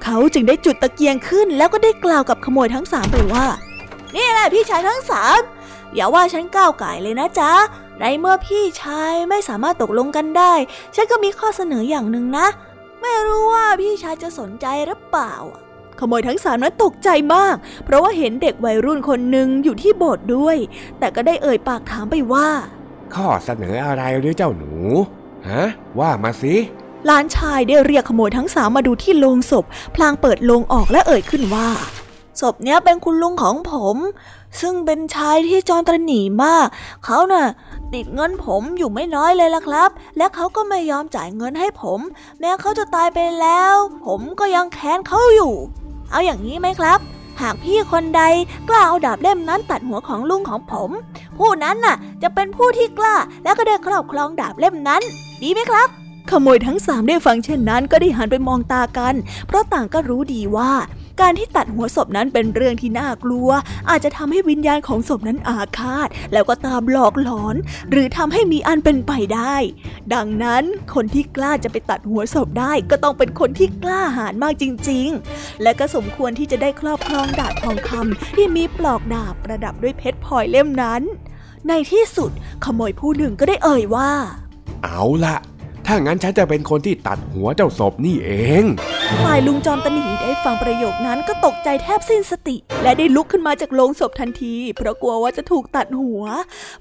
[0.03, 3.45] เขาจึงได้จุดตะเกียงขึ้น แล้วก็ได้กล่าวกับขโมยทั้งสามไปว่า
[4.15, 5.39] นี่แหละพี่ชายทั้งสาม
[5.95, 7.51] อย่าว่าฉันก้าวไก่เลยนะจ๊ะ
[7.99, 10.53] ในเมื่อพี่ชายไม่สามารถตกลงกันได้
[10.95, 12.47] ฉันก็มีข้อเสนออย่างหนึ่งนะ
[13.01, 15.33] ไม่รู้ว่าพี่ชายจะสนใจหรือเปล่า
[15.99, 20.57] ขโมยทั้งสามนั้นตกใจมาก เพราะว่าเห็นเด็กวัยรุ่นคนหนึ่งอยู่ที่โบสถ์ด้วย
[20.99, 22.47] แต่ก็ได้เอ่ยปากถามไปว่า
[23.15, 24.73] ข้อเสนออะไรหรือเจ้าหนู
[25.49, 25.63] ฮะ
[25.99, 26.55] ว่ามาสิ
[27.05, 31.69] หลานชายได้เรียกขโมยทั้งสามมาดูที่โลงศพ พลางเปิดโลงออกและเอ่ยขึ้นว่า
[32.41, 33.97] ศพเนี้ยเป็นคุณลุงของผม
[34.61, 36.67] ซึ่งเป็นชายที่จอนตรหนีมาก
[37.05, 37.47] เขาเน่ะ
[37.93, 41.99] ติดเงินผมอยู่ไม่น้อยเลยล่ะครับ และเขาก็ไม่ยอมจ่ายเงินให้ผม
[42.39, 43.75] แม้เขาจะตายไปแล้ว
[44.05, 45.53] ผมก็ยังแค้นเขาอยู่
[46.11, 46.99] เอาอย่างนี้ไหมครับ
[47.41, 48.21] หากพี่คนใด
[48.69, 50.89] กล้าเอาดาบเล่มนั้นตัดหัวของลุงของผม
[51.37, 55.01] ผู้นั้นน่ะ จะเป็นผู้ที่กล้าและก็ได้ครอบครองดาบเล่มนั้น
[55.43, 55.87] ดีไหมครับ
[56.31, 59.15] ขโมยทั้งสามได้ฟังเช่นนั้นก็ได้หันไปมองตากัน
[59.47, 60.71] เพราะต่างก็รู้ดีว่า
[61.21, 63.49] การที่ตัดหัวศพนั้นเป็นเรื่องที่น่ากลัว
[63.89, 67.55] อาจจะทำให้วิญญาณของศพนั้นอาฆาต แล้วก็ตามหลอกหลอน
[67.89, 69.55] หรือทำให้มีอันเป็นไปได้
[70.13, 81.01] ดังนั้นคนที่กล้าจะไปตัดหัวศพได้ ก็ต้องเป็นคนที่กล้าหาญมากจริง ๆ และก็สมควรที่จะได้ครอบครองดาบทองคำที่มีปลอกดาบประดับด้วยเพชรพลอยเล่มนั้น
[81.67, 82.31] ในที่สุด
[82.65, 84.11] ขโมยผู้หนึ่งก็ได้เอ่ยว่า
[84.83, 85.35] เอาละ
[85.87, 88.63] ถ้างั้นฉันจะเป็นคนที่ตัดหัวเจ้าศพนี่เอง
[89.23, 96.23] ฝ่ายลุงจอมตนีได้ฟังประโยคนั้นก็ตกใจแทบสิ้นสติ และได้ลุกขึ้นมาจากโลงศพทันที เพราะกลัวว่าจะถูกตัดหัว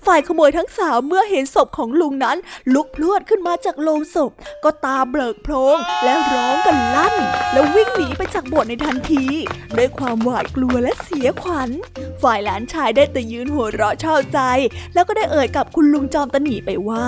[0.07, 2.37] ฝ่ายขโมยทั้งสามเมื่อเห็นศพของลุงนั้น
[2.75, 4.33] ลุกพลวดขึ้นมาจากโลงศพ
[4.65, 7.15] ก็ตาเบิกโพรง และร้องกันลั่น
[7.53, 9.25] แล้ววิ่งหนีไปจากโบสถ์ในทันที
[9.77, 11.71] ด้วยความหวาดกลัวและเสียขวัญ
[12.23, 14.41] ฝ่ายหลานชายได้แต่ยืนหัวเราะชอบใจ
[14.95, 17.07] แล้วก็ได้เอ่ยกับคุณลุงจอมตนีไปว่า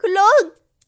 [0.00, 0.40] คุณลุง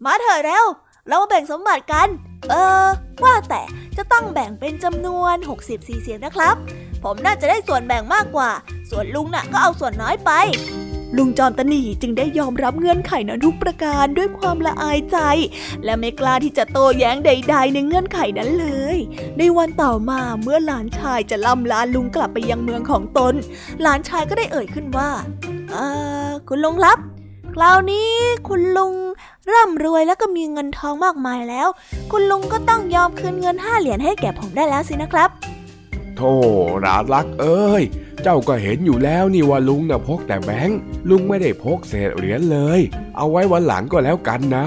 [0.05, 0.64] มาเถอะเร็ว
[1.09, 2.09] เรามาแบ่งสมบัติกัน
[2.51, 2.87] เออ
[3.25, 3.62] ว่าแต่
[3.97, 6.57] จะต้องแบ่งเป็นจำนวน 64 เสียงนะครับ
[7.05, 8.51] ผมน่าจะได้ส่วนแบ่งมากกว่า
[8.90, 10.31] ส่วนลุงน่ะก็เอาส่วนน้อยไป
[11.16, 15.18] ลุงจอมตนีจึงได้ยอมรับเงื่อนไขนั้นทุกประการด้วยความละอายใจ
[15.85, 18.96] และไม่กล้าที่จะโต้แย้งใด ๆ ในเงื่อนไขนั้นเลย
[19.38, 23.35] ในวันต่อมาเมื่อหลานชายจะล่ำลาลุงกลับไปยังเมืองของตน
[23.83, 25.11] หลานชายก็ได้เอ่ยขึ้นว่า
[25.70, 25.77] เอ
[26.27, 26.98] อคุณลุงครับ
[27.55, 28.11] คราวนี้
[28.48, 28.92] คุณลุง
[29.53, 31.68] ร่ำรวยแล้วก็มีเงินทองมากมายแล้ว
[32.11, 35.31] คุณลุงก็ต้องยอมคืนเงินห้าเหรียญให้แก่ผมได้แล้วสินะครับ
[36.16, 36.35] โธ่
[36.85, 37.83] ราลักเอ้ย
[38.22, 40.79] เจ้าก็เห็นอยู่แล้วนี่ว่าลุงน่ะพกแต่แบงค์
[41.11, 42.81] ลุงไม่ได้พกเศษเหรียญเลย
[43.16, 44.66] เอาไว้วันหลังก็แล้วกันนะ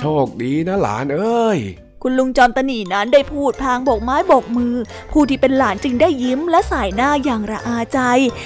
[0.00, 1.58] โชคดีนะหลานเอ้ย
[2.02, 4.74] คุณลุงจอมตนีนั้นได้พูดพางโบกไม้โบกมือ
[5.12, 8.00] ผู้ที่เป็นหลานจึงได้ยิ้มและสายหน้าอย่างระอาใจ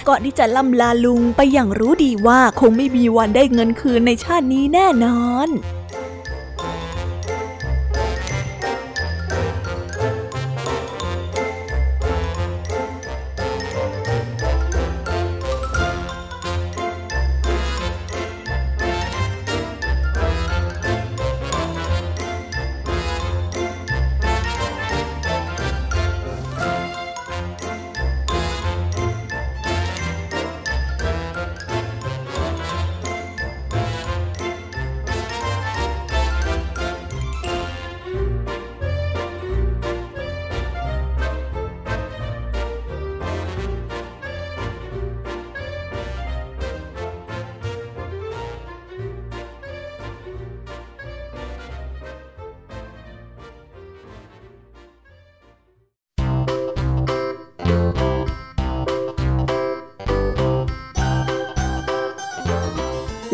[0.08, 5.48] ก่อนที่จะล่ำลาลุงไปอย่างรู้ดีว่าคงไม่มีวันได้เงินคืนในชาตินี้แน่นอน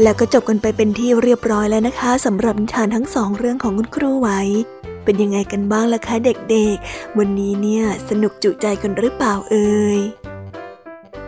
[0.02, 4.28] แล้วก็จบกันไปเป็นที่เรียบร้อยแล้วนะคะสำหรับนิทานทั้งสองเรื่องของคุณครูไหว
[5.04, 10.00] เป็นยังไงกันบ้างล่ะคะเด็กๆ วันนี้เนี่ยสนุกจุใจกันหรือเปล่าเอ่ย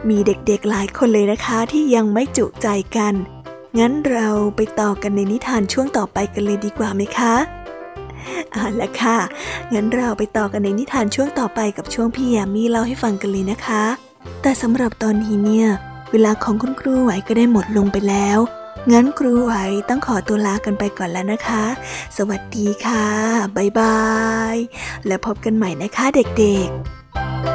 [0.08, 3.14] มีเด็กๆหลายคนเลยนะคะที่ยังไม่จุใจกัน
[3.78, 7.34] งั้นเราไปต่อกันในนิทานช่วงต่อไปกันเลยดีกว่าไหมคะ
[8.52, 9.18] เอาละค่ะ
[9.72, 13.84] งั้นเราไปต่อกันในนิทานช่วงต่อไปกับช่วงพี่ยามีเล่าให้ฟังกันเลยนะคะ
[14.42, 15.68] แต่สำหรับตอนนี้เนี่ย
[16.12, 18.38] เวลาของคุณครูไหวก็ได้หมดลงไปแล้ว
[18.92, 19.52] งั้นครูไหว
[19.88, 21.64] ต้องขอตัวลากันไปก่อนแล้วนะคะ
[22.16, 23.06] สวัสดีค่ะ
[23.56, 24.00] บ๊ายบา
[24.54, 24.56] ย
[25.06, 27.49] และพบกันใหม่นะคะเด็กๆ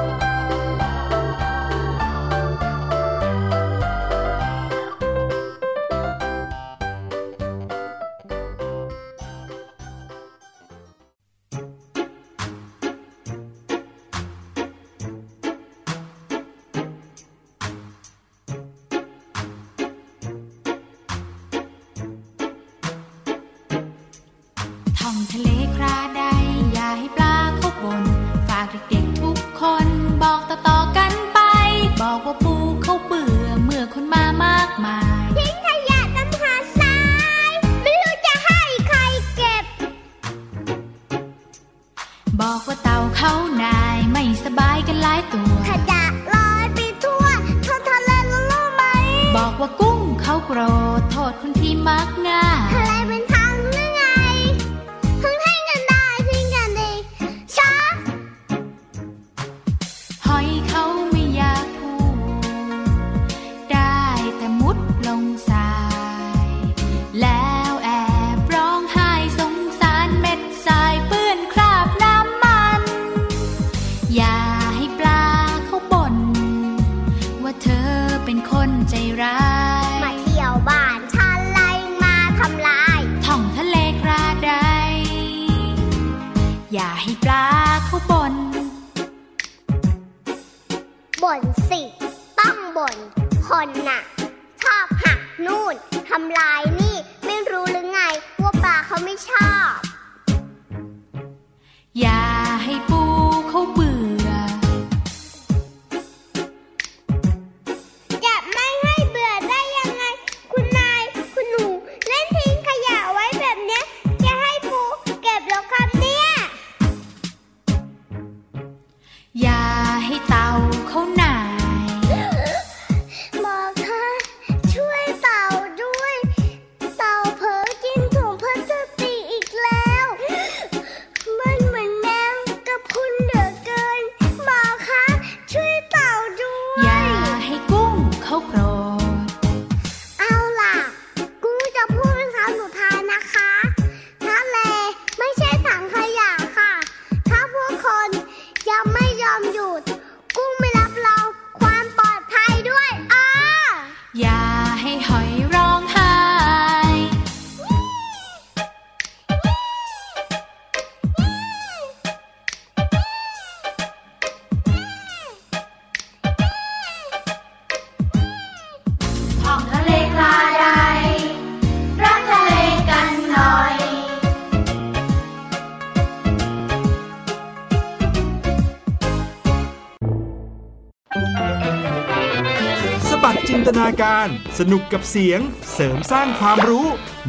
[183.76, 185.40] นตนาการ สนุกกับเสียง
[185.74, 186.88] เสริมสร้างความรู้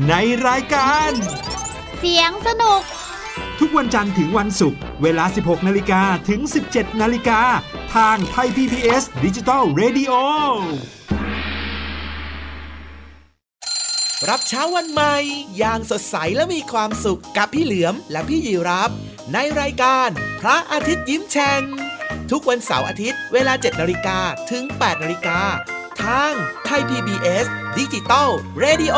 [0.09, 0.15] ใน
[0.49, 1.11] รายการ
[1.99, 2.83] เสียงสนุก
[3.61, 7.41] ทุกวันจันทร์ถึงวันศุกร์เวลา 16 นาฬิกาถึง 17 นาฬิกา
[7.95, 10.13] ทางไทย PPS ดิจิตอล Radio
[14.29, 15.17] รับเช้าวันใหม่
[15.59, 18.91] อย่างสดใสและมีความสุขกับพี่เหลือมและพี่ยีรับ
[19.33, 20.09] ในรายการ
[20.41, 21.63] พระอาทิตย์ยิ้มแฉ่ง
[22.31, 24.19] ทุกวันเสาร์อาทิตย์เวลา 7 นาฬิกา
[24.51, 25.41] ถึง 8 นาฬิกา
[26.05, 26.33] ทาง
[26.65, 27.47] ไทย PBS
[27.79, 28.29] ดิจิตอล
[28.63, 28.97] Radio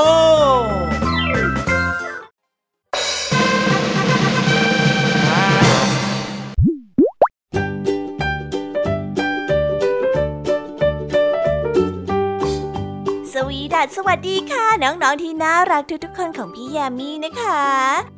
[13.32, 18.17] สวีดัสสวัสดีค่ะ น้อง ๆ ที่น่ารักทุกๆคนของพี่ยามีนะคะ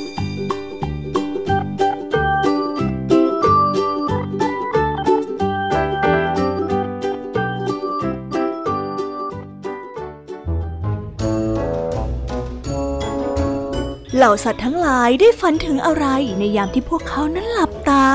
[14.15, 16.05] เหล่าสัตว์ทั้งหลายได้ฝันถึงอะไร
[16.39, 18.07] ในยามที่พวกเขานั้นหลับตา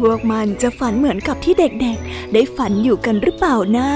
[0.00, 3.90] พวกมันจะฝันเหมือนกับที่เด็กๆ ได้ฝันอยู่กันหรือเปล่านะ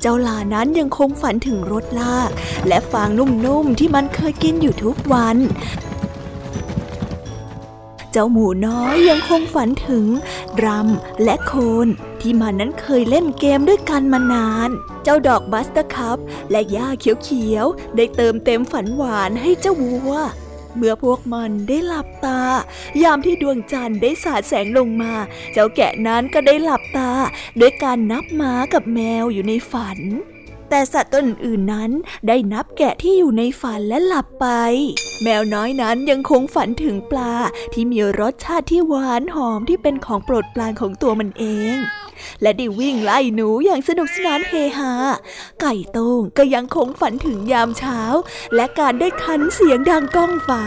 [0.00, 2.30] เจ้าลานั้นยังคงฝันถึงรถลาก
[2.68, 5.36] และฟางนุ่มๆที่มันเคยกินอยู่ทุกวัน
[8.12, 10.04] เจ้าหมูน้อยยังคงฝันถึง
[10.64, 11.52] รำและโค
[11.86, 11.88] น
[12.22, 14.70] ที่มันนั้นเคยเล่นเกมด้วยกันมานาน
[15.02, 16.18] เจ้าดอก buttercup
[16.50, 20.12] และหญ้าเขียวๆได้เติมเต็มฝันหวานให้เจ้าวัว
[20.76, 22.40] เมื่อพวกมันได้หลับตา
[23.02, 25.12] ยามที่ดวงจันทร์ได้สาดแสงลงมา
[25.52, 27.10] เจ้าแกะนั้นก็ได้หลับตา
[27.60, 29.98] ด้วยการนับหมากับแมวอยู่ในฝัน
[30.68, 31.90] แต่สัตว์ตัวอื่นนั้น
[32.28, 34.46] ได้นับแกะที่อยู่ในฝันและหลับไป
[35.22, 37.34] แมวน้อยนั้นยังคงฝันถึงปลา
[37.72, 41.76] ที่มีรสชาติที่หวานหอมที่เป็นของโปรดปรานของตัวมันเองง
[42.42, 44.92] และได้วิ่งไล่หนูอย่างสนุกสนานเฮฮา
[45.60, 48.00] ไก่โต้งก็ยังคงฝันถึงยามเช้า
[48.54, 50.64] และการได้คันเสียงดังก้องฟ้า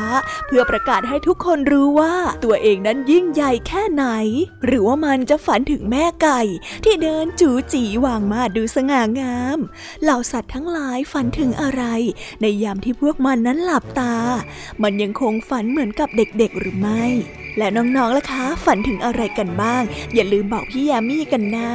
[0.47, 4.05] เพื่อประกาศให้ทุกคนรู้ว่าตัวเองนั้นยิ่งใหญ่แค่ไหน
[4.65, 6.41] หรือว่ามันจะฝันถึงแม่ไก่
[6.83, 9.59] ที่เดินจูจีวางมาดูสง่างาม
[10.03, 11.83] เหล่าสัตว์ทั้งหลายฝันถึงอะไร
[12.41, 14.15] ในยามที่พวกมันนั้นหลับตา
[14.83, 17.05] มันยังคงฝันเหมือนกับเด็กๆหรือไม่
[17.57, 21.71] และน้องๆล่ะคะ ฝันถึงอะไรกันบ้าง อย่าลืมบอกพี่ยามีกันนะ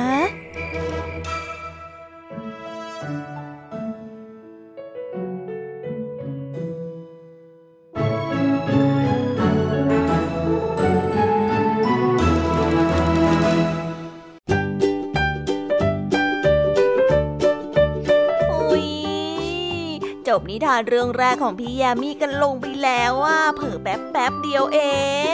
[18.52, 18.86] อุ๊ย
[20.28, 24.78] จบนิทานเรื่องแรกของพี่ยามีกันลงไปแล้วว่าเผลอแป๊บแป๊บเดียวเอ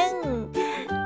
[0.08, 0.10] ง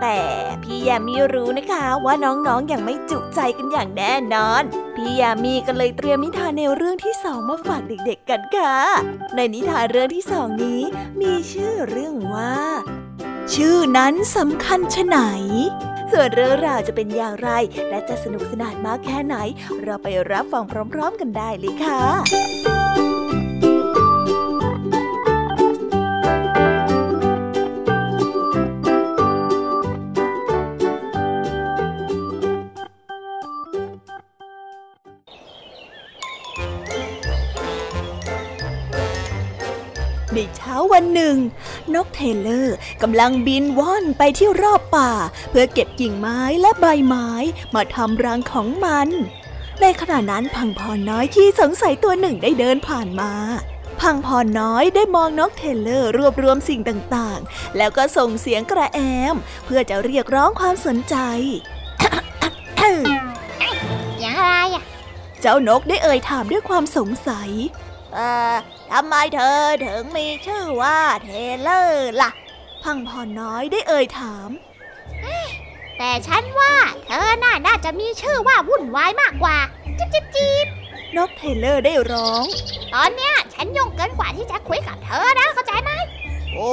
[0.00, 0.18] แต่
[0.62, 4.62] พี่ยามีรู้นะคะว่าน้องๆออย่างไม่จุใจกันอย่างแน่นอน
[4.96, 8.76] พี่ยามีก็เลยเตรียมนิทานแนวเรื่องที่สองมาฝากเด็กๆกันค่ะ
[9.34, 10.82] ในนิทานเรื่องที่สองนี้
[11.20, 12.56] มีชื่อเรื่องว่า
[13.54, 15.18] ชื่อนั้นสำคัญชะไหน
[16.12, 17.50] ส่วนเรื่องราวจะเป็นอย่างไร
[17.90, 19.36] และจะสนุกสนานมากแค่ไหน
[19.82, 22.69] เราไปรับฟังพร้อม ๆ กันได้เลยค่ะ
[40.40, 41.36] ในเช้าวันหนึ่ง
[41.94, 45.12] นก tailor กำลังบินว่อนไปที่รอบป่า
[45.50, 47.30] เพื่อเก็บกิ่งไม้และใบไม้
[47.74, 49.08] มาทำรังของมัน
[49.80, 53.32] ในขณะนั้นพังพอนน้อยที่สงสัยตัวหนึ่งได้เดินผ่านมา
[54.00, 59.00] พังพอนน้อยได้มองนก tailor รวบรวมสิ่งต่างๆ แล้วก็ส่งเสียงกระแอ
[59.32, 59.34] ม
[59.64, 61.16] เพื่อจะเรียกร้องความสนใจ
[64.20, 64.82] อย่างอะไรอะ
[65.40, 67.50] เจ้านกได้เอ่ยถามด้วยความสงสัย
[68.14, 68.54] เอ่อ
[68.92, 72.30] ทำไมเธอถึงมีชื่อว่า tailor ล่ะ
[72.82, 74.50] พังพอนน้อยได้เอ่ยถาม
[75.98, 76.74] แต่ฉันว่า
[77.06, 79.56] เธอน่าน่าจะมีชื่อว่าวุ่นวายมากกว่า
[79.98, 80.66] จิ๊บจิ๊บจิ๊บ
[81.16, 82.44] นก tailor ได้ร้อง
[82.94, 85.90] ตอนเนี้ยฉันยุ่งเกินกว่าที่จะคุยกับเธอนะเข้าใจไหม
[86.54, 86.70] โอ้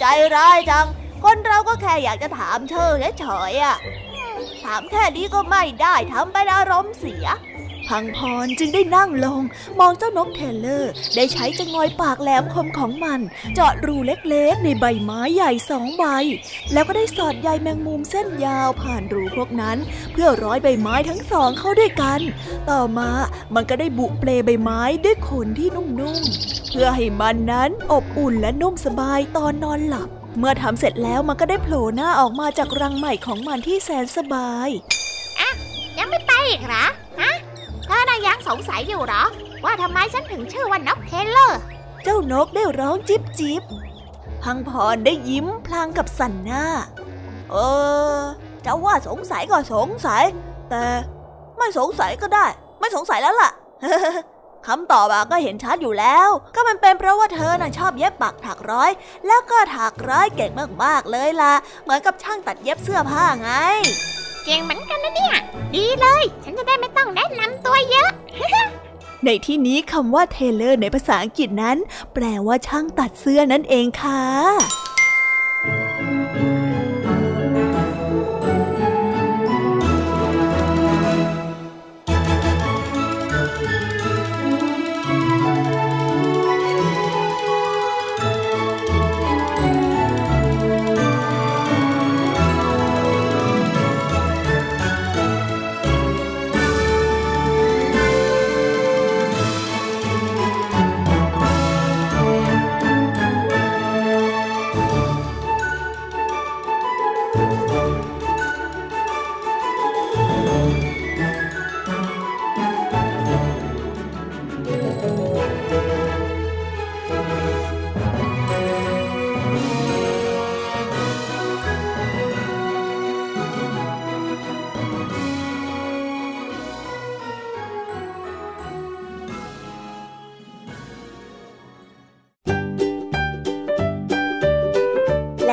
[0.00, 0.04] ใจ
[0.36, 0.86] ร้ายจัง
[1.24, 2.90] คนเราก็แค่อยากจะถามเธอ
[3.20, 3.76] เฉยๆอะ
[4.64, 7.26] ถามแค่นี้ก็ไม่ได้ทำเป็นอารมณ์เสีย
[7.88, 9.42] พังพรจึงได้นั่งลง
[9.78, 13.20] มองเจ้านกเทเลอร์ ได้ใช้จงอยปากแหลมคมของมัน
[13.54, 16.04] เจาะรูเล็กๆ ในใบไม้ใหญ่สองใบ
[16.72, 19.78] แล้วก็ได้สอดใยแมงมุมเส้นยาวผ่านรูพวกนั้น
[20.12, 22.20] เพื่อร้อยใบไม้ทั้งสองเข้าด้วยกัน
[22.70, 23.10] ต่อมา
[23.54, 30.08] มันก็ได้บุเปลใบไม้ด้วยขนที่นุ่มๆ เพื่อให้มันนั้นอบอุ่นและนุ่มสบายตอนนอนหลับ
[30.38, 34.68] เมื่อทำเสร็จแล้วมันก็ได้โผล่หน้าออกมาจากรังใหม่ของมันที่แสนสบาย
[35.40, 35.50] อะ
[35.98, 36.86] ยังไม่ไปอีกเหรอ
[38.26, 39.24] ยังสงสัยอยู่หรอ
[39.64, 41.60] ว่าทำไมฉันถึงชื่อว่านกเทเลอร์
[42.04, 43.62] เจ้านกได้ร้องจิบจิบ
[44.42, 46.64] พังพรได้ยิ้มพลางกับสันหน้า
[47.50, 47.56] เอ
[48.16, 48.18] อ
[48.64, 50.24] จะว่าสงสัยก็สงสัย
[50.70, 50.84] แต่
[51.58, 52.46] ไม่สงสัยก็ได้
[52.80, 53.50] ไม่สงสัยแล้วล่ะ
[54.66, 58.90] คำตอบอะก็เห็นชัดอยู่แล้ว ก็มันเป็นเพราะว่าเธอน่ะชอบเย็บปักถักร้อย
[59.26, 60.52] แล้วก็ถักร้อยเก่ง
[60.84, 63.50] มากๆเลยล่ะ เหมือนกับช่างตัดเย็บเสื้อผ้าไง
[64.48, 65.36] เก่งเหมือนกันนะเนี่ย
[65.74, 68.10] ดีเลย ฉันจะได้ไม่ต้องแนะนำตัวเยอะ
[69.24, 71.76] ในที่นี้คำว่าเทเลอร์ในภาษาอังกฤษนั้น
[72.14, 74.22] แปลว่าช่างตัดเสื้อนั่นเองค่ะ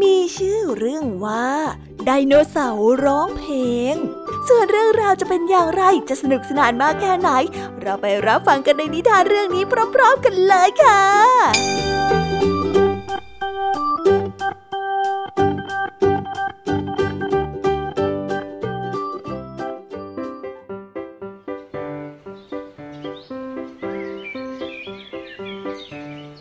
[0.00, 1.48] มีชื่อเรื่องว่า
[2.04, 3.56] ไดโนเสาร์ร้องเพล
[3.92, 3.94] ง
[4.48, 7.30] ส่วนเรื่องราวจะเป็นอย่างไรจะสนุกสนานมากแค่ไหน
[7.80, 9.64] เราไปรับฟังกันในนิทานเรื่องนี้
[9.94, 11.02] พร้อมๆกันเลยค่ะ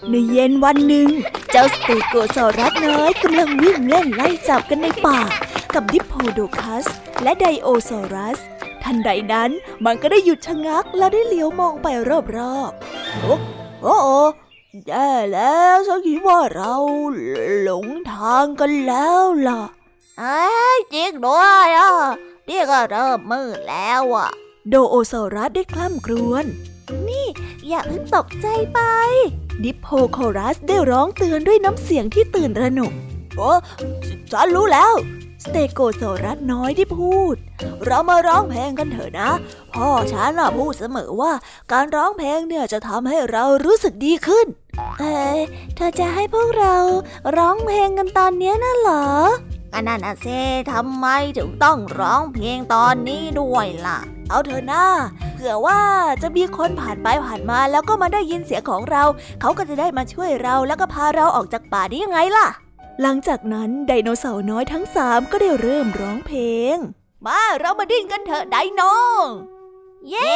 [0.10, 1.10] ในเย็นวันหนึ่ง
[1.54, 5.20] เจ้าสเตโกซอรัสน้อยกำลังวิ่งเล่นไล่จับกันในป่า
[5.74, 6.86] กับดิโพโดคัส
[7.24, 8.40] และไดโอซอรัส
[8.84, 9.52] ทันใดนั้น
[9.86, 11.88] มันก็ได้หยุดชะงักและได้เหลียวมองไป
[12.38, 13.36] รอบๆ โอ้
[13.82, 13.98] โอ้
[14.88, 16.76] แย่แล้วฉันคิดว่าเรา
[17.62, 19.62] หลงทางกันแล้วล่ะ
[20.20, 20.46] เอ้
[20.76, 21.92] ยจริงด้วยอะ
[22.50, 24.30] นี่ก็เริ่มมืดแล้วอะ
[24.70, 26.46] โดโอซอรัสได้คล่ำครวญ
[27.08, 27.28] นี่
[27.68, 28.80] อย่าเพิ่งตกใจไป
[29.64, 32.94] ดิปโพโครัสได้ร้องเตือนด้วยน้ำเสียงที่ตื่นระหนก
[33.36, 33.52] โอ้
[34.32, 34.94] ฉันรู้แล้ว
[35.44, 37.36] สเตโกโซรัสน้อยที่พูด
[37.86, 39.32] เรามาร้องเพลงกันเถอะนะ
[39.74, 41.32] พ่อฉันน่ะพูดเสมอว่า
[41.72, 44.48] การร้องเพลงเนี่ยจะทำให้เรารู้สึกดีขึ้น
[45.00, 45.22] เอ้
[45.76, 46.76] เธอจะให้พวกเรา
[47.38, 49.06] ร้องเพลงกันตอนนี้น่ะเหรอ
[49.74, 50.28] ก็นั่นน่ะเซ
[50.72, 51.08] ทำไม
[51.38, 54.00] ถึงต้องร้องเพลงตอนนี้ด้วยล่ะ
[54.32, 54.86] เอาเถอะนะ
[55.34, 55.80] เผื่อว่า
[56.22, 59.04] จะมีคนผ่านไปผ่านมา แล้วก็มาได้ยินเสียงของเรา
[59.42, 62.48] เขาก็จะได้มาช่วยเราแล้วก็พาเราออกจากป่าได้ยังไงล่ะ
[63.02, 66.42] หลังจากนั้นไดโนเสาร์น้อยทั้งสามก็ได้เริ่มร้องเพล
[66.74, 66.76] ง
[67.26, 68.82] มาเรามาดิ้นกันเถอะไดโน
[70.10, 70.34] เย้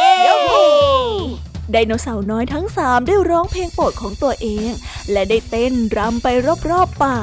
[1.72, 4.70] ไดโนเสาร์น้อยทั้งสามได้ร้องเพลงโปรดของตัวเอง
[5.12, 6.28] และได้เต้นรำไป
[6.70, 7.18] รอบๆป่า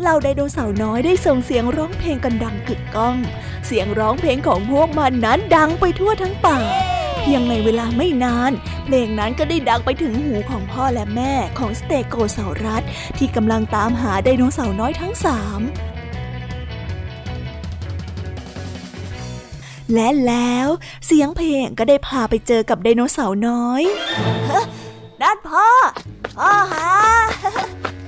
[0.00, 6.58] เหล่าไดโนเสาร์น้อยได้ส่งเสียงร้องเพลงกันดังกึกก้องเสียงร้องเพลงของพวกมันนั้นดังไปทั่วทั้งป่า
[7.20, 8.52] เพียงในเวลาไม่นาน
[8.84, 12.82] เพลงนั้นก็ได้ดังไปถึงหูของพ่อและแม่ของสเตโกเสารัส
[13.18, 15.60] ที่กำลังตามหาไดโนเสาร์น้อยทั้งสาม
[19.92, 20.68] และแล้ว
[21.06, 23.82] เสียงเพลงก็ได้พาไปเจอกับไดโนเสาร์น้อย
[25.22, 25.68] ด้านพ่อ
[26.38, 26.94] พ่อฮะ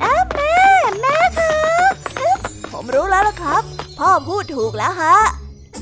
[0.02, 0.54] อ้าแม่
[1.00, 1.54] แม่คะ
[2.72, 3.62] ผมรู้แล้วล่ะครับ
[3.98, 5.16] พ่อพูดถูกแล้วฮะ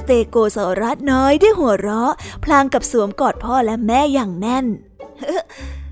[0.02, 2.12] สเตโกสรัสน้อยได้หัวเราะ
[2.44, 4.66] พลางกับสวมกอดพ่อและแม่อย่างแน่น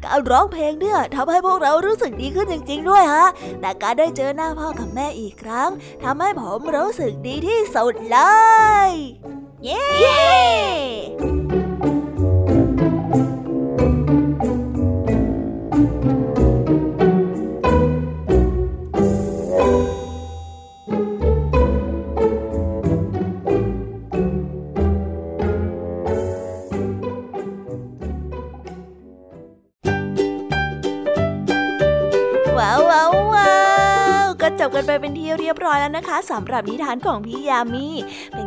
[0.05, 3.27] การร้องเพลงเนี่ยทำให้พวกเรารู้สึกดีขึ้นจริง ๆ ด้วยฮะ
[3.61, 5.71] แต่การได้เจอหน้าพ่อกับแม่อีกครั้ง
[6.05, 8.19] ทำให้ผมรู้สึกดีที่สุดเล
[8.89, 8.91] ย
[9.65, 9.85] เย้
[11.59, 11.60] จ
[34.75, 37.87] กันไปเป็นที่เรียบร้อยแล้วนะคะสำหรับนิทานของพี่ยามี
[38.35, 38.47] เป็น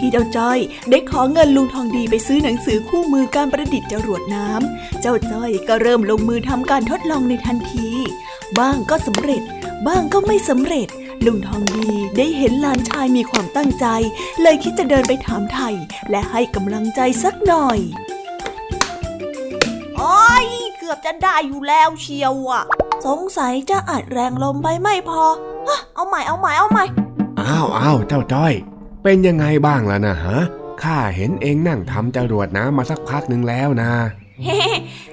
[0.00, 0.58] ที่เจ้าจ้อย
[0.90, 7.88] ได้ขอเงินลุงทองดีไปซื้อหนังสือคู่มือการประดิษฐ์จรวดน้ำเจ้าจ้อยก็เริ่มลงมือทำการทดลองในทันที
[8.58, 9.42] บ้างก็สำเร็จ
[9.86, 10.88] บ้างก็ไม่สำเร็จ
[11.26, 13.86] ลุงทองดีได้เห็นหลานชายมีความตั้งใจ
[14.42, 15.74] เลยคิดจะเดินไปถามไทย
[16.10, 17.78] และให้กำลังใจสักหน่อย
[19.98, 20.46] โอ้ย
[20.78, 22.64] เกือบจะได้อยู่แล้วเชียวอะ
[23.06, 25.22] สงสัยจะอัดแรงลมไปไม่พอ
[25.94, 26.84] เอาใหม่เอาใหม่เอาใหม่
[27.40, 28.54] อ้าวอ้าวเจ้าจ้อย
[29.02, 30.38] เป็นยังไงบ้างล่ะนะฮะ
[30.82, 33.92] ข้าเห็นเองนั่งทำจรวดน้ำมาสักพักหนึ่งแล้วนะ
[34.44, 34.60] เฮ้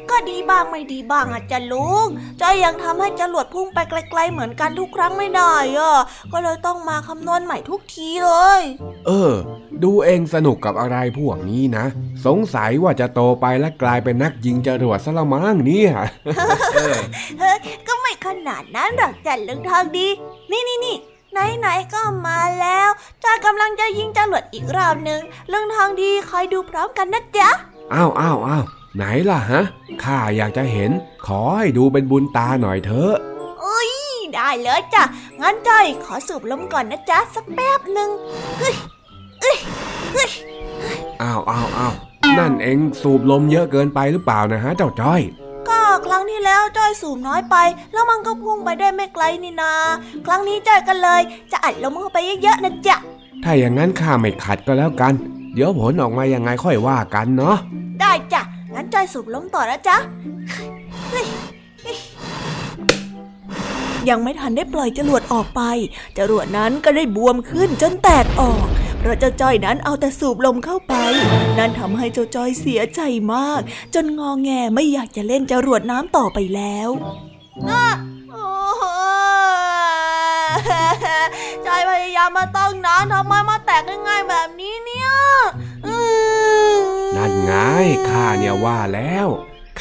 [0.09, 2.07] ก็ดีบ้างไม่ดีบ้างอะจะลุง
[2.41, 5.97] จอยยังทำให้จรวดพุ่งไปไกล ๆ เหมือนกันทุกครั้งไม่ได้อะ
[6.31, 8.61] ก็เลยต้องมาคำนวณใหม่ทุกทีเลย
[9.07, 9.33] เออ
[9.83, 11.85] ดูเองสนุกกับอะไรพวกนี้นะ
[12.25, 15.91] สงสัยว่าจะโตไปและกลายเป็นนักยิงจรวดซะละมั้งเนี่ย
[17.39, 17.57] เฮ้ย
[17.87, 20.07] ก็ไม่ขนาดนั้นหรอกจันลุงทองดี
[20.51, 20.97] นี่นี่นี่
[21.31, 22.89] ไหนๆก็มาแล้ว
[23.23, 27.49] จ้ากำลังจะยิงจรวดอีกรอบหนึ่งเรื่องทางดีคอยดูพร้อมกันนะจ๊ะ
[27.93, 28.63] อ้าวอ้าวอ้าว
[28.95, 29.61] ไหนล่ะฮะ
[30.03, 30.91] ข้าอยากจะเห็น
[31.25, 33.13] ขอให้ดูเป็นบุญตาหน่อยเถอะ
[33.61, 33.91] เอ้ย
[34.35, 35.03] ได้เลยจ้ะ
[35.41, 38.09] งั้นจ้อยขอสูบลมก่อนนะจ๊ะสักแป๊บหนึ่ง
[38.59, 38.75] เฮ้ย
[39.41, 39.57] เฮ้ย
[40.13, 40.29] เฮ้ย
[41.21, 41.93] อ้าวอ้าวอ้าว
[42.39, 45.46] นั่นเองสูบลมเยอะเกินไปหรือเปล่านะฮะเจ้าจ้อยก็ครั้ง
[46.31, 47.55] ที่แล้วจ้อยสูบน้อยไป
[47.93, 49.73] แล้วมันก็พุ่งไปได้ไม่ไกลนี่นา
[50.25, 51.21] ครั้งนี้จ้อยกันเลย
[51.51, 52.97] จะอัดลมเข้าไปเยอะๆนะจ๊ะ
[53.43, 55.13] ถ้าอย่างนั้นข้าไม่ขัดก็แล้วกัน
[55.53, 57.57] เดี๋ยวผลออกมายังไงค่อยว่ากันเนาะ
[58.01, 58.41] ได้จ้ะ
[58.73, 59.97] งั้นจ้อยสูบลมต่อนะจ๊ะ
[64.09, 65.61] ยังไม่ทันได้ปล่อยจรวดออกไป
[66.17, 70.93] จรวดนั้นก็ได้บวมขึ้นจนแตกออกเพ ราะเจ้าจ้อยนั้นเอาแต่สูบลมเข้าไป
[71.57, 73.01] นั่นทำให้เจ้าจ้อยเสียใจ
[73.33, 73.61] มาก
[73.93, 76.89] จนงอแงไม่อยากจะเล่นจรวดน้ำต่อไปแล้ว
[81.65, 85.09] จอยพยายามมาตั้งนานทำไมมาแตกง่ายๆแบบนี้เนี่ย
[87.15, 87.53] นั่นไง
[88.09, 89.27] ข้าเนี่ยว่าแล้ว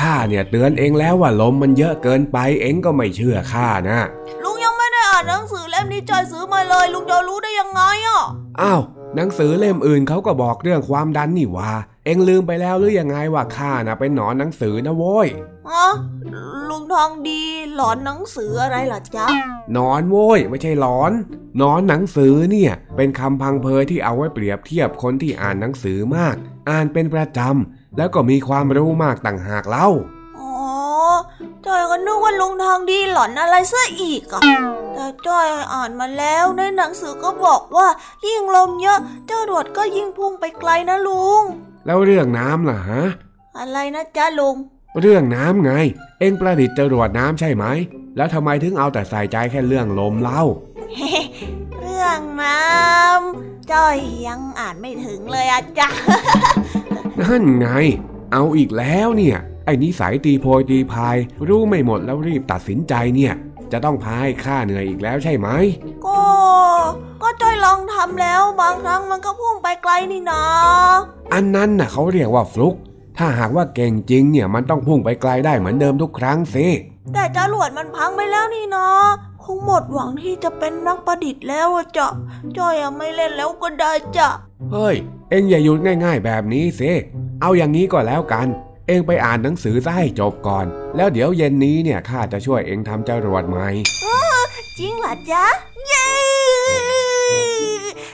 [0.01, 4.01] ข้าเนี่ยเตือนเองแล้วว่าลมมันเยอะเกินไปเองก็ไม่เชื่อข้านะ
[4.43, 8.23] ลุงยังไม่ได้อ่านหนังสือเล่มนี้จอยซื้อมาเลย ลุงจะรู้ได้ยังไงอะ
[8.61, 8.81] อ้าว
[9.15, 11.73] หนังสือเล่มอื่นเขาก็บอกเรื่องความดันนี่ว่า
[12.05, 15.29] เองลืมไปแล้วหรือยังไงว่าข้าน่ะเป็นหนอนหนังสือนะโว้ย
[15.69, 15.89] ฮะ
[16.69, 17.41] ลุงทองดี
[17.75, 19.27] หลอนหนังสืออะไรล่ะจ๊ะ
[19.73, 21.13] หนอนโว้ยไม่ใช่หลอน
[21.59, 26.35] หนอนหนังสือเนี่ย เป็นคำพังเพยที่เอาไว้เปรียบเทียบคนที่อ่านหนังสือมาก
[26.71, 30.16] อ่านเป็นประจำแล้วก็มีความรู้มากต่างหากเล่าอ๋อ
[31.67, 34.43] จอยก็นึกว่าลุงทองดีหลอนอะไรซะอีกอะ
[34.95, 37.89] แต่จอยอ่านมาแล้วในหนังสือก็บอกว่า
[38.27, 41.43] ยิ่งลมเยอะ เจ้ารวดก็ยิ่งพุ่งไปไกลนะลุง
[41.87, 43.03] แล้วเรื่องน้ำล่ะฮะ
[43.59, 44.57] อะไรนะจ๊ะลุง
[45.01, 45.73] เรื่องน้ำไง
[46.21, 47.65] เอ็งประดิษฐ์จรวดน้ำใช่ไหม
[48.17, 50.43] แล้วทำไมถึงเอาแต่ใส่ใจแค่เรื่องลมเล่า
[51.81, 53.97] เรื่องน้ำจ้อย
[54.27, 55.89] ยังอ่านไม่ถึงเลยอะจ๊ะ
[57.21, 57.69] นั่นไง
[58.33, 61.17] เอาอีกแล้วเนี่ย ไอ้นิสัยตีโพยตีพาย
[61.49, 63.35] รู้ไม่หมดแล้วรีบตัดสินใจเนี่ย
[63.73, 65.49] จะต้องพายค่าเหนื่อยอีกแล้วใช่ไหม
[66.07, 66.21] ก็
[67.23, 70.43] ก็จ้อยลองทำแล้วบางครั้งมันก็พุ่งไปไกลนี่นะ
[71.33, 72.75] อันนั้นน่ะเขาเรียกว่าฟลุก
[73.19, 76.67] ถ้าหากว่าเก่งจริงเนี่ยมันต้องพุ่งไปไกลได้เหมือนเดิมทุกครั้งสิ
[77.15, 78.87] แต่จรวดมันพังไปแล้วนี่นะ
[79.43, 82.09] คงหมดหวังที่จะเป็นนักประดิษฐ์แล้วอะจ๊ะ
[82.57, 84.29] จ้อยอะไม่เล่นแล้วก็ได้จ้ะ
[84.73, 84.97] เฮ้ย
[85.31, 86.93] เอ็งอย่าหยุดง่ายๆแบบนี้สิ
[87.41, 88.47] เอาอย่างนี้ก็แล้วกัน
[88.89, 90.67] เอ็งไปอ่านหนังสือซะให้จบก่อน
[90.97, 93.69] แล้วเดี๋ยวเย็นนี้เนี่ยข้าจะช่วยเอ็งทำจรวดใหม่
[94.79, 95.47] จริงเหรอจ๊ะ
[95.87, 96.07] เย้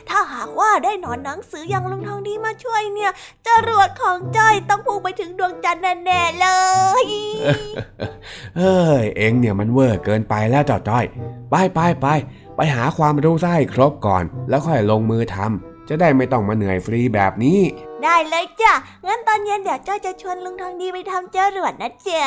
[0.09, 3.13] ถ้าหากว่าได้หนอนหนังสืออย่างลุงทองดีมาช่วยเนี่ย
[3.47, 6.47] จรวดของจ้อยต้องพุ่งไปถึงดวงจันทร์แน่ๆเล
[7.05, 7.07] ย
[8.59, 11.05] เฮ้ย เอ็งเนี่ยมันเวอร์เกินไปแล้วเจ้าจ้อย
[11.51, 12.07] ไปไปไป
[12.57, 17.61] ไปหาความรู้ซะให้ครบก่อน แล้วค่อยลงมือทำจะได้ไม่ต้องมาเหนื่อยฟรีแบบนี้
[18.05, 18.73] ได้เลยจ้ะ
[19.07, 22.27] งั้นตอนเย็นเดี๋ยวจ้อยจะชวนลุงทองดีไปทำจรวดนะจ๊ะ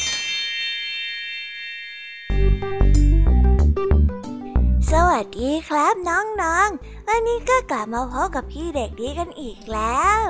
[4.95, 10.21] สวัสดีครับน้องๆ วันนี้ก็กลับมาพบกับพี่เด็กดีกันอีกแล้ว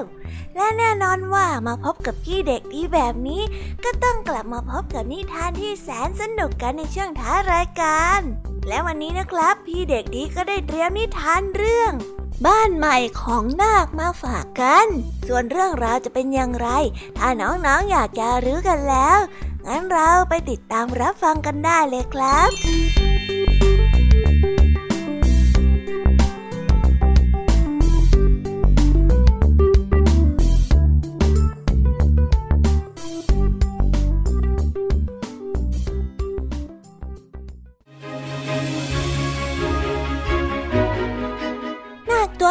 [0.55, 3.41] และแน่นอนว่ามาพบกับพี่เด็กดีแบบนี้
[3.83, 8.21] ก็ต้องกลับมาพบกับนิทานที่แสนสนุกกันในช่วงท้ารายการ
[8.67, 11.91] และวันนี้นะครับ พี่เด็กดีก็ได้เตรียมนิทานเรื่อง
[12.45, 14.87] บ้านใหม่ของนาคมาฝากกัน
[15.27, 16.67] ส่วนเรื่องราวจะเป็นอย่างไร
[17.17, 19.19] ถ้าน้องๆออยากจะรู้กันแล้ว
[19.65, 23.10] งั้นเราไปติดตามรับฟังกันได้เลยครับ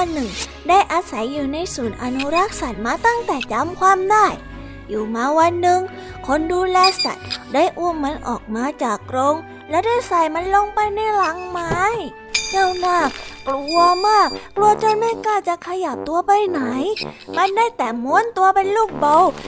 [0.00, 0.32] ตัวหนึ่ง
[0.68, 4.26] ได้อาศัยอยู่ในศูนย์อนุรักษ์สัตว์มาตั้งแต่จำความได้
[4.88, 5.80] อยู่มาวันหนึ่ง
[6.26, 9.34] คนดูแลสัตว์ได้อุ้มมันออกมาจากกรง
[9.70, 11.76] และได้ใส่มันลงไปในหลังไม้
[12.50, 13.10] เจ้านาค
[13.48, 16.60] กลัวมาก กลัวจนไม่กล้าจะขยับตัวไปไหน
[17.36, 19.04] มันได้แต่ม้วนตัวเป็นลูกโบ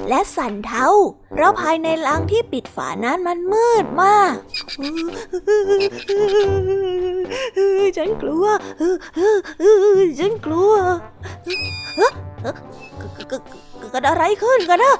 [0.08, 0.86] และสั่นเท้า
[1.32, 4.34] เพราะภายในลังที่ปิดฝานั้นมันมืดมาก
[7.96, 8.46] ฉันกลัว
[10.18, 10.72] ฉันกลัว
[13.90, 14.94] เกิดอะไรขึ้นกันนะ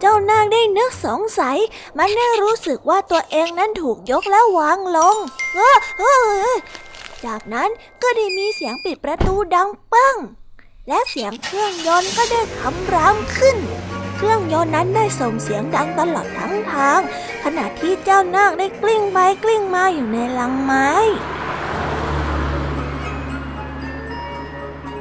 [0.00, 1.58] เจ้านางได้นึกสงสัย
[1.98, 5.16] มันได้รู้สึกว่าตัวเองนั้นถูกยกแล้ววางลง
[7.24, 7.70] จากนั้น
[8.02, 10.16] ก็ได้มีเสียงปิดประตูดังปัง
[10.88, 13.56] และเสียงเครื่องยนต์ก็ได้คำรามขึ้น
[14.16, 17.00] เครื่องยนต์นั้นได้ส่งเสียงดังตลอดทั้งทาง
[17.44, 20.88] ขณะที่เจ้านาคได้กลิ้งไปกลิ้งมาอยู่ในลังไม้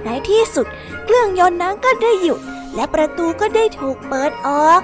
[0.03, 0.67] ในที่สุด
[1.05, 2.41] เครื่องยนต์นั้นก็ได้หยุด
[2.75, 4.81] และประตูก็ได้ถูกเปิดออก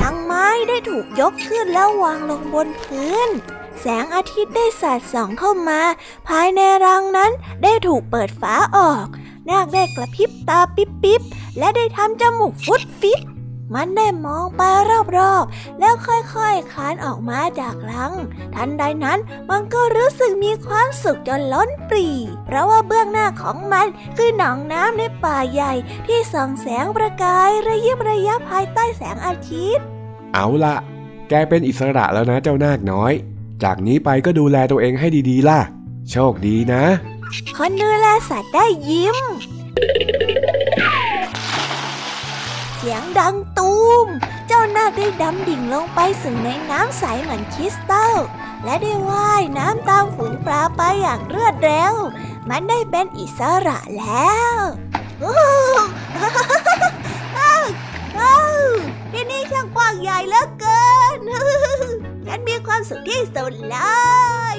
[0.00, 3.28] ทังไม้ได้ถูกยกขึ้นแล้ววางลงบนพื้น
[3.80, 5.80] แสงอาทิตย์ได้สาดส่องเข้ามา
[6.28, 7.32] ภายในรังนั้น
[7.62, 9.06] ได้ถูกเปิดฝาออก
[9.48, 11.22] นาคได้กระพริบตาปิ๊บปิ๊บ
[11.58, 13.20] และได้ทำจมูกฟุดฟิต
[13.74, 14.62] มันได้มองไป
[15.16, 18.12] รอบๆ แล้วค่อยๆคลานออกมาจากรัง
[18.54, 19.18] ทันใดนั้น
[19.50, 22.08] มันก็รู้สึกมีความสุขจนล้นปรี
[22.46, 25.72] เพราะว่าเบื้องหน้าของมันคือหนองน้ำในป่าใหญ่
[26.06, 29.84] ที่ส่องแสงประกายระยิบระยับภายใต้แสงอาทิตย์
[30.34, 30.76] เอาละ
[31.28, 33.12] แกเป็นอิสระแล้วนะเจ้านาคน้อย
[33.62, 35.60] จากนี้ไปก็ดูแลตัวเองให้ดีๆล่ะ
[36.10, 36.84] โชคดีนะ
[37.56, 39.16] คนดูแลสัตว์ได้ยิ้ม
[40.17, 43.74] เสียงดังตู
[44.04, 44.06] ม
[44.48, 48.14] เจ้านาคได้ดำดิ่งลงไปสึ่งในน้ำใสเหมือนคริสตัล
[48.64, 51.94] และได้ว่ายน้ำตามฝูงปลาไปอย่างรวดเร็ว
[52.48, 54.56] มันได้เป็นอิสระแล้ว
[59.12, 61.18] ที่นี่ช่างกว้างใหญ่เหลือเกิน
[62.26, 63.76] ฉันมีความสุขที่สุดเล
[64.56, 64.58] ย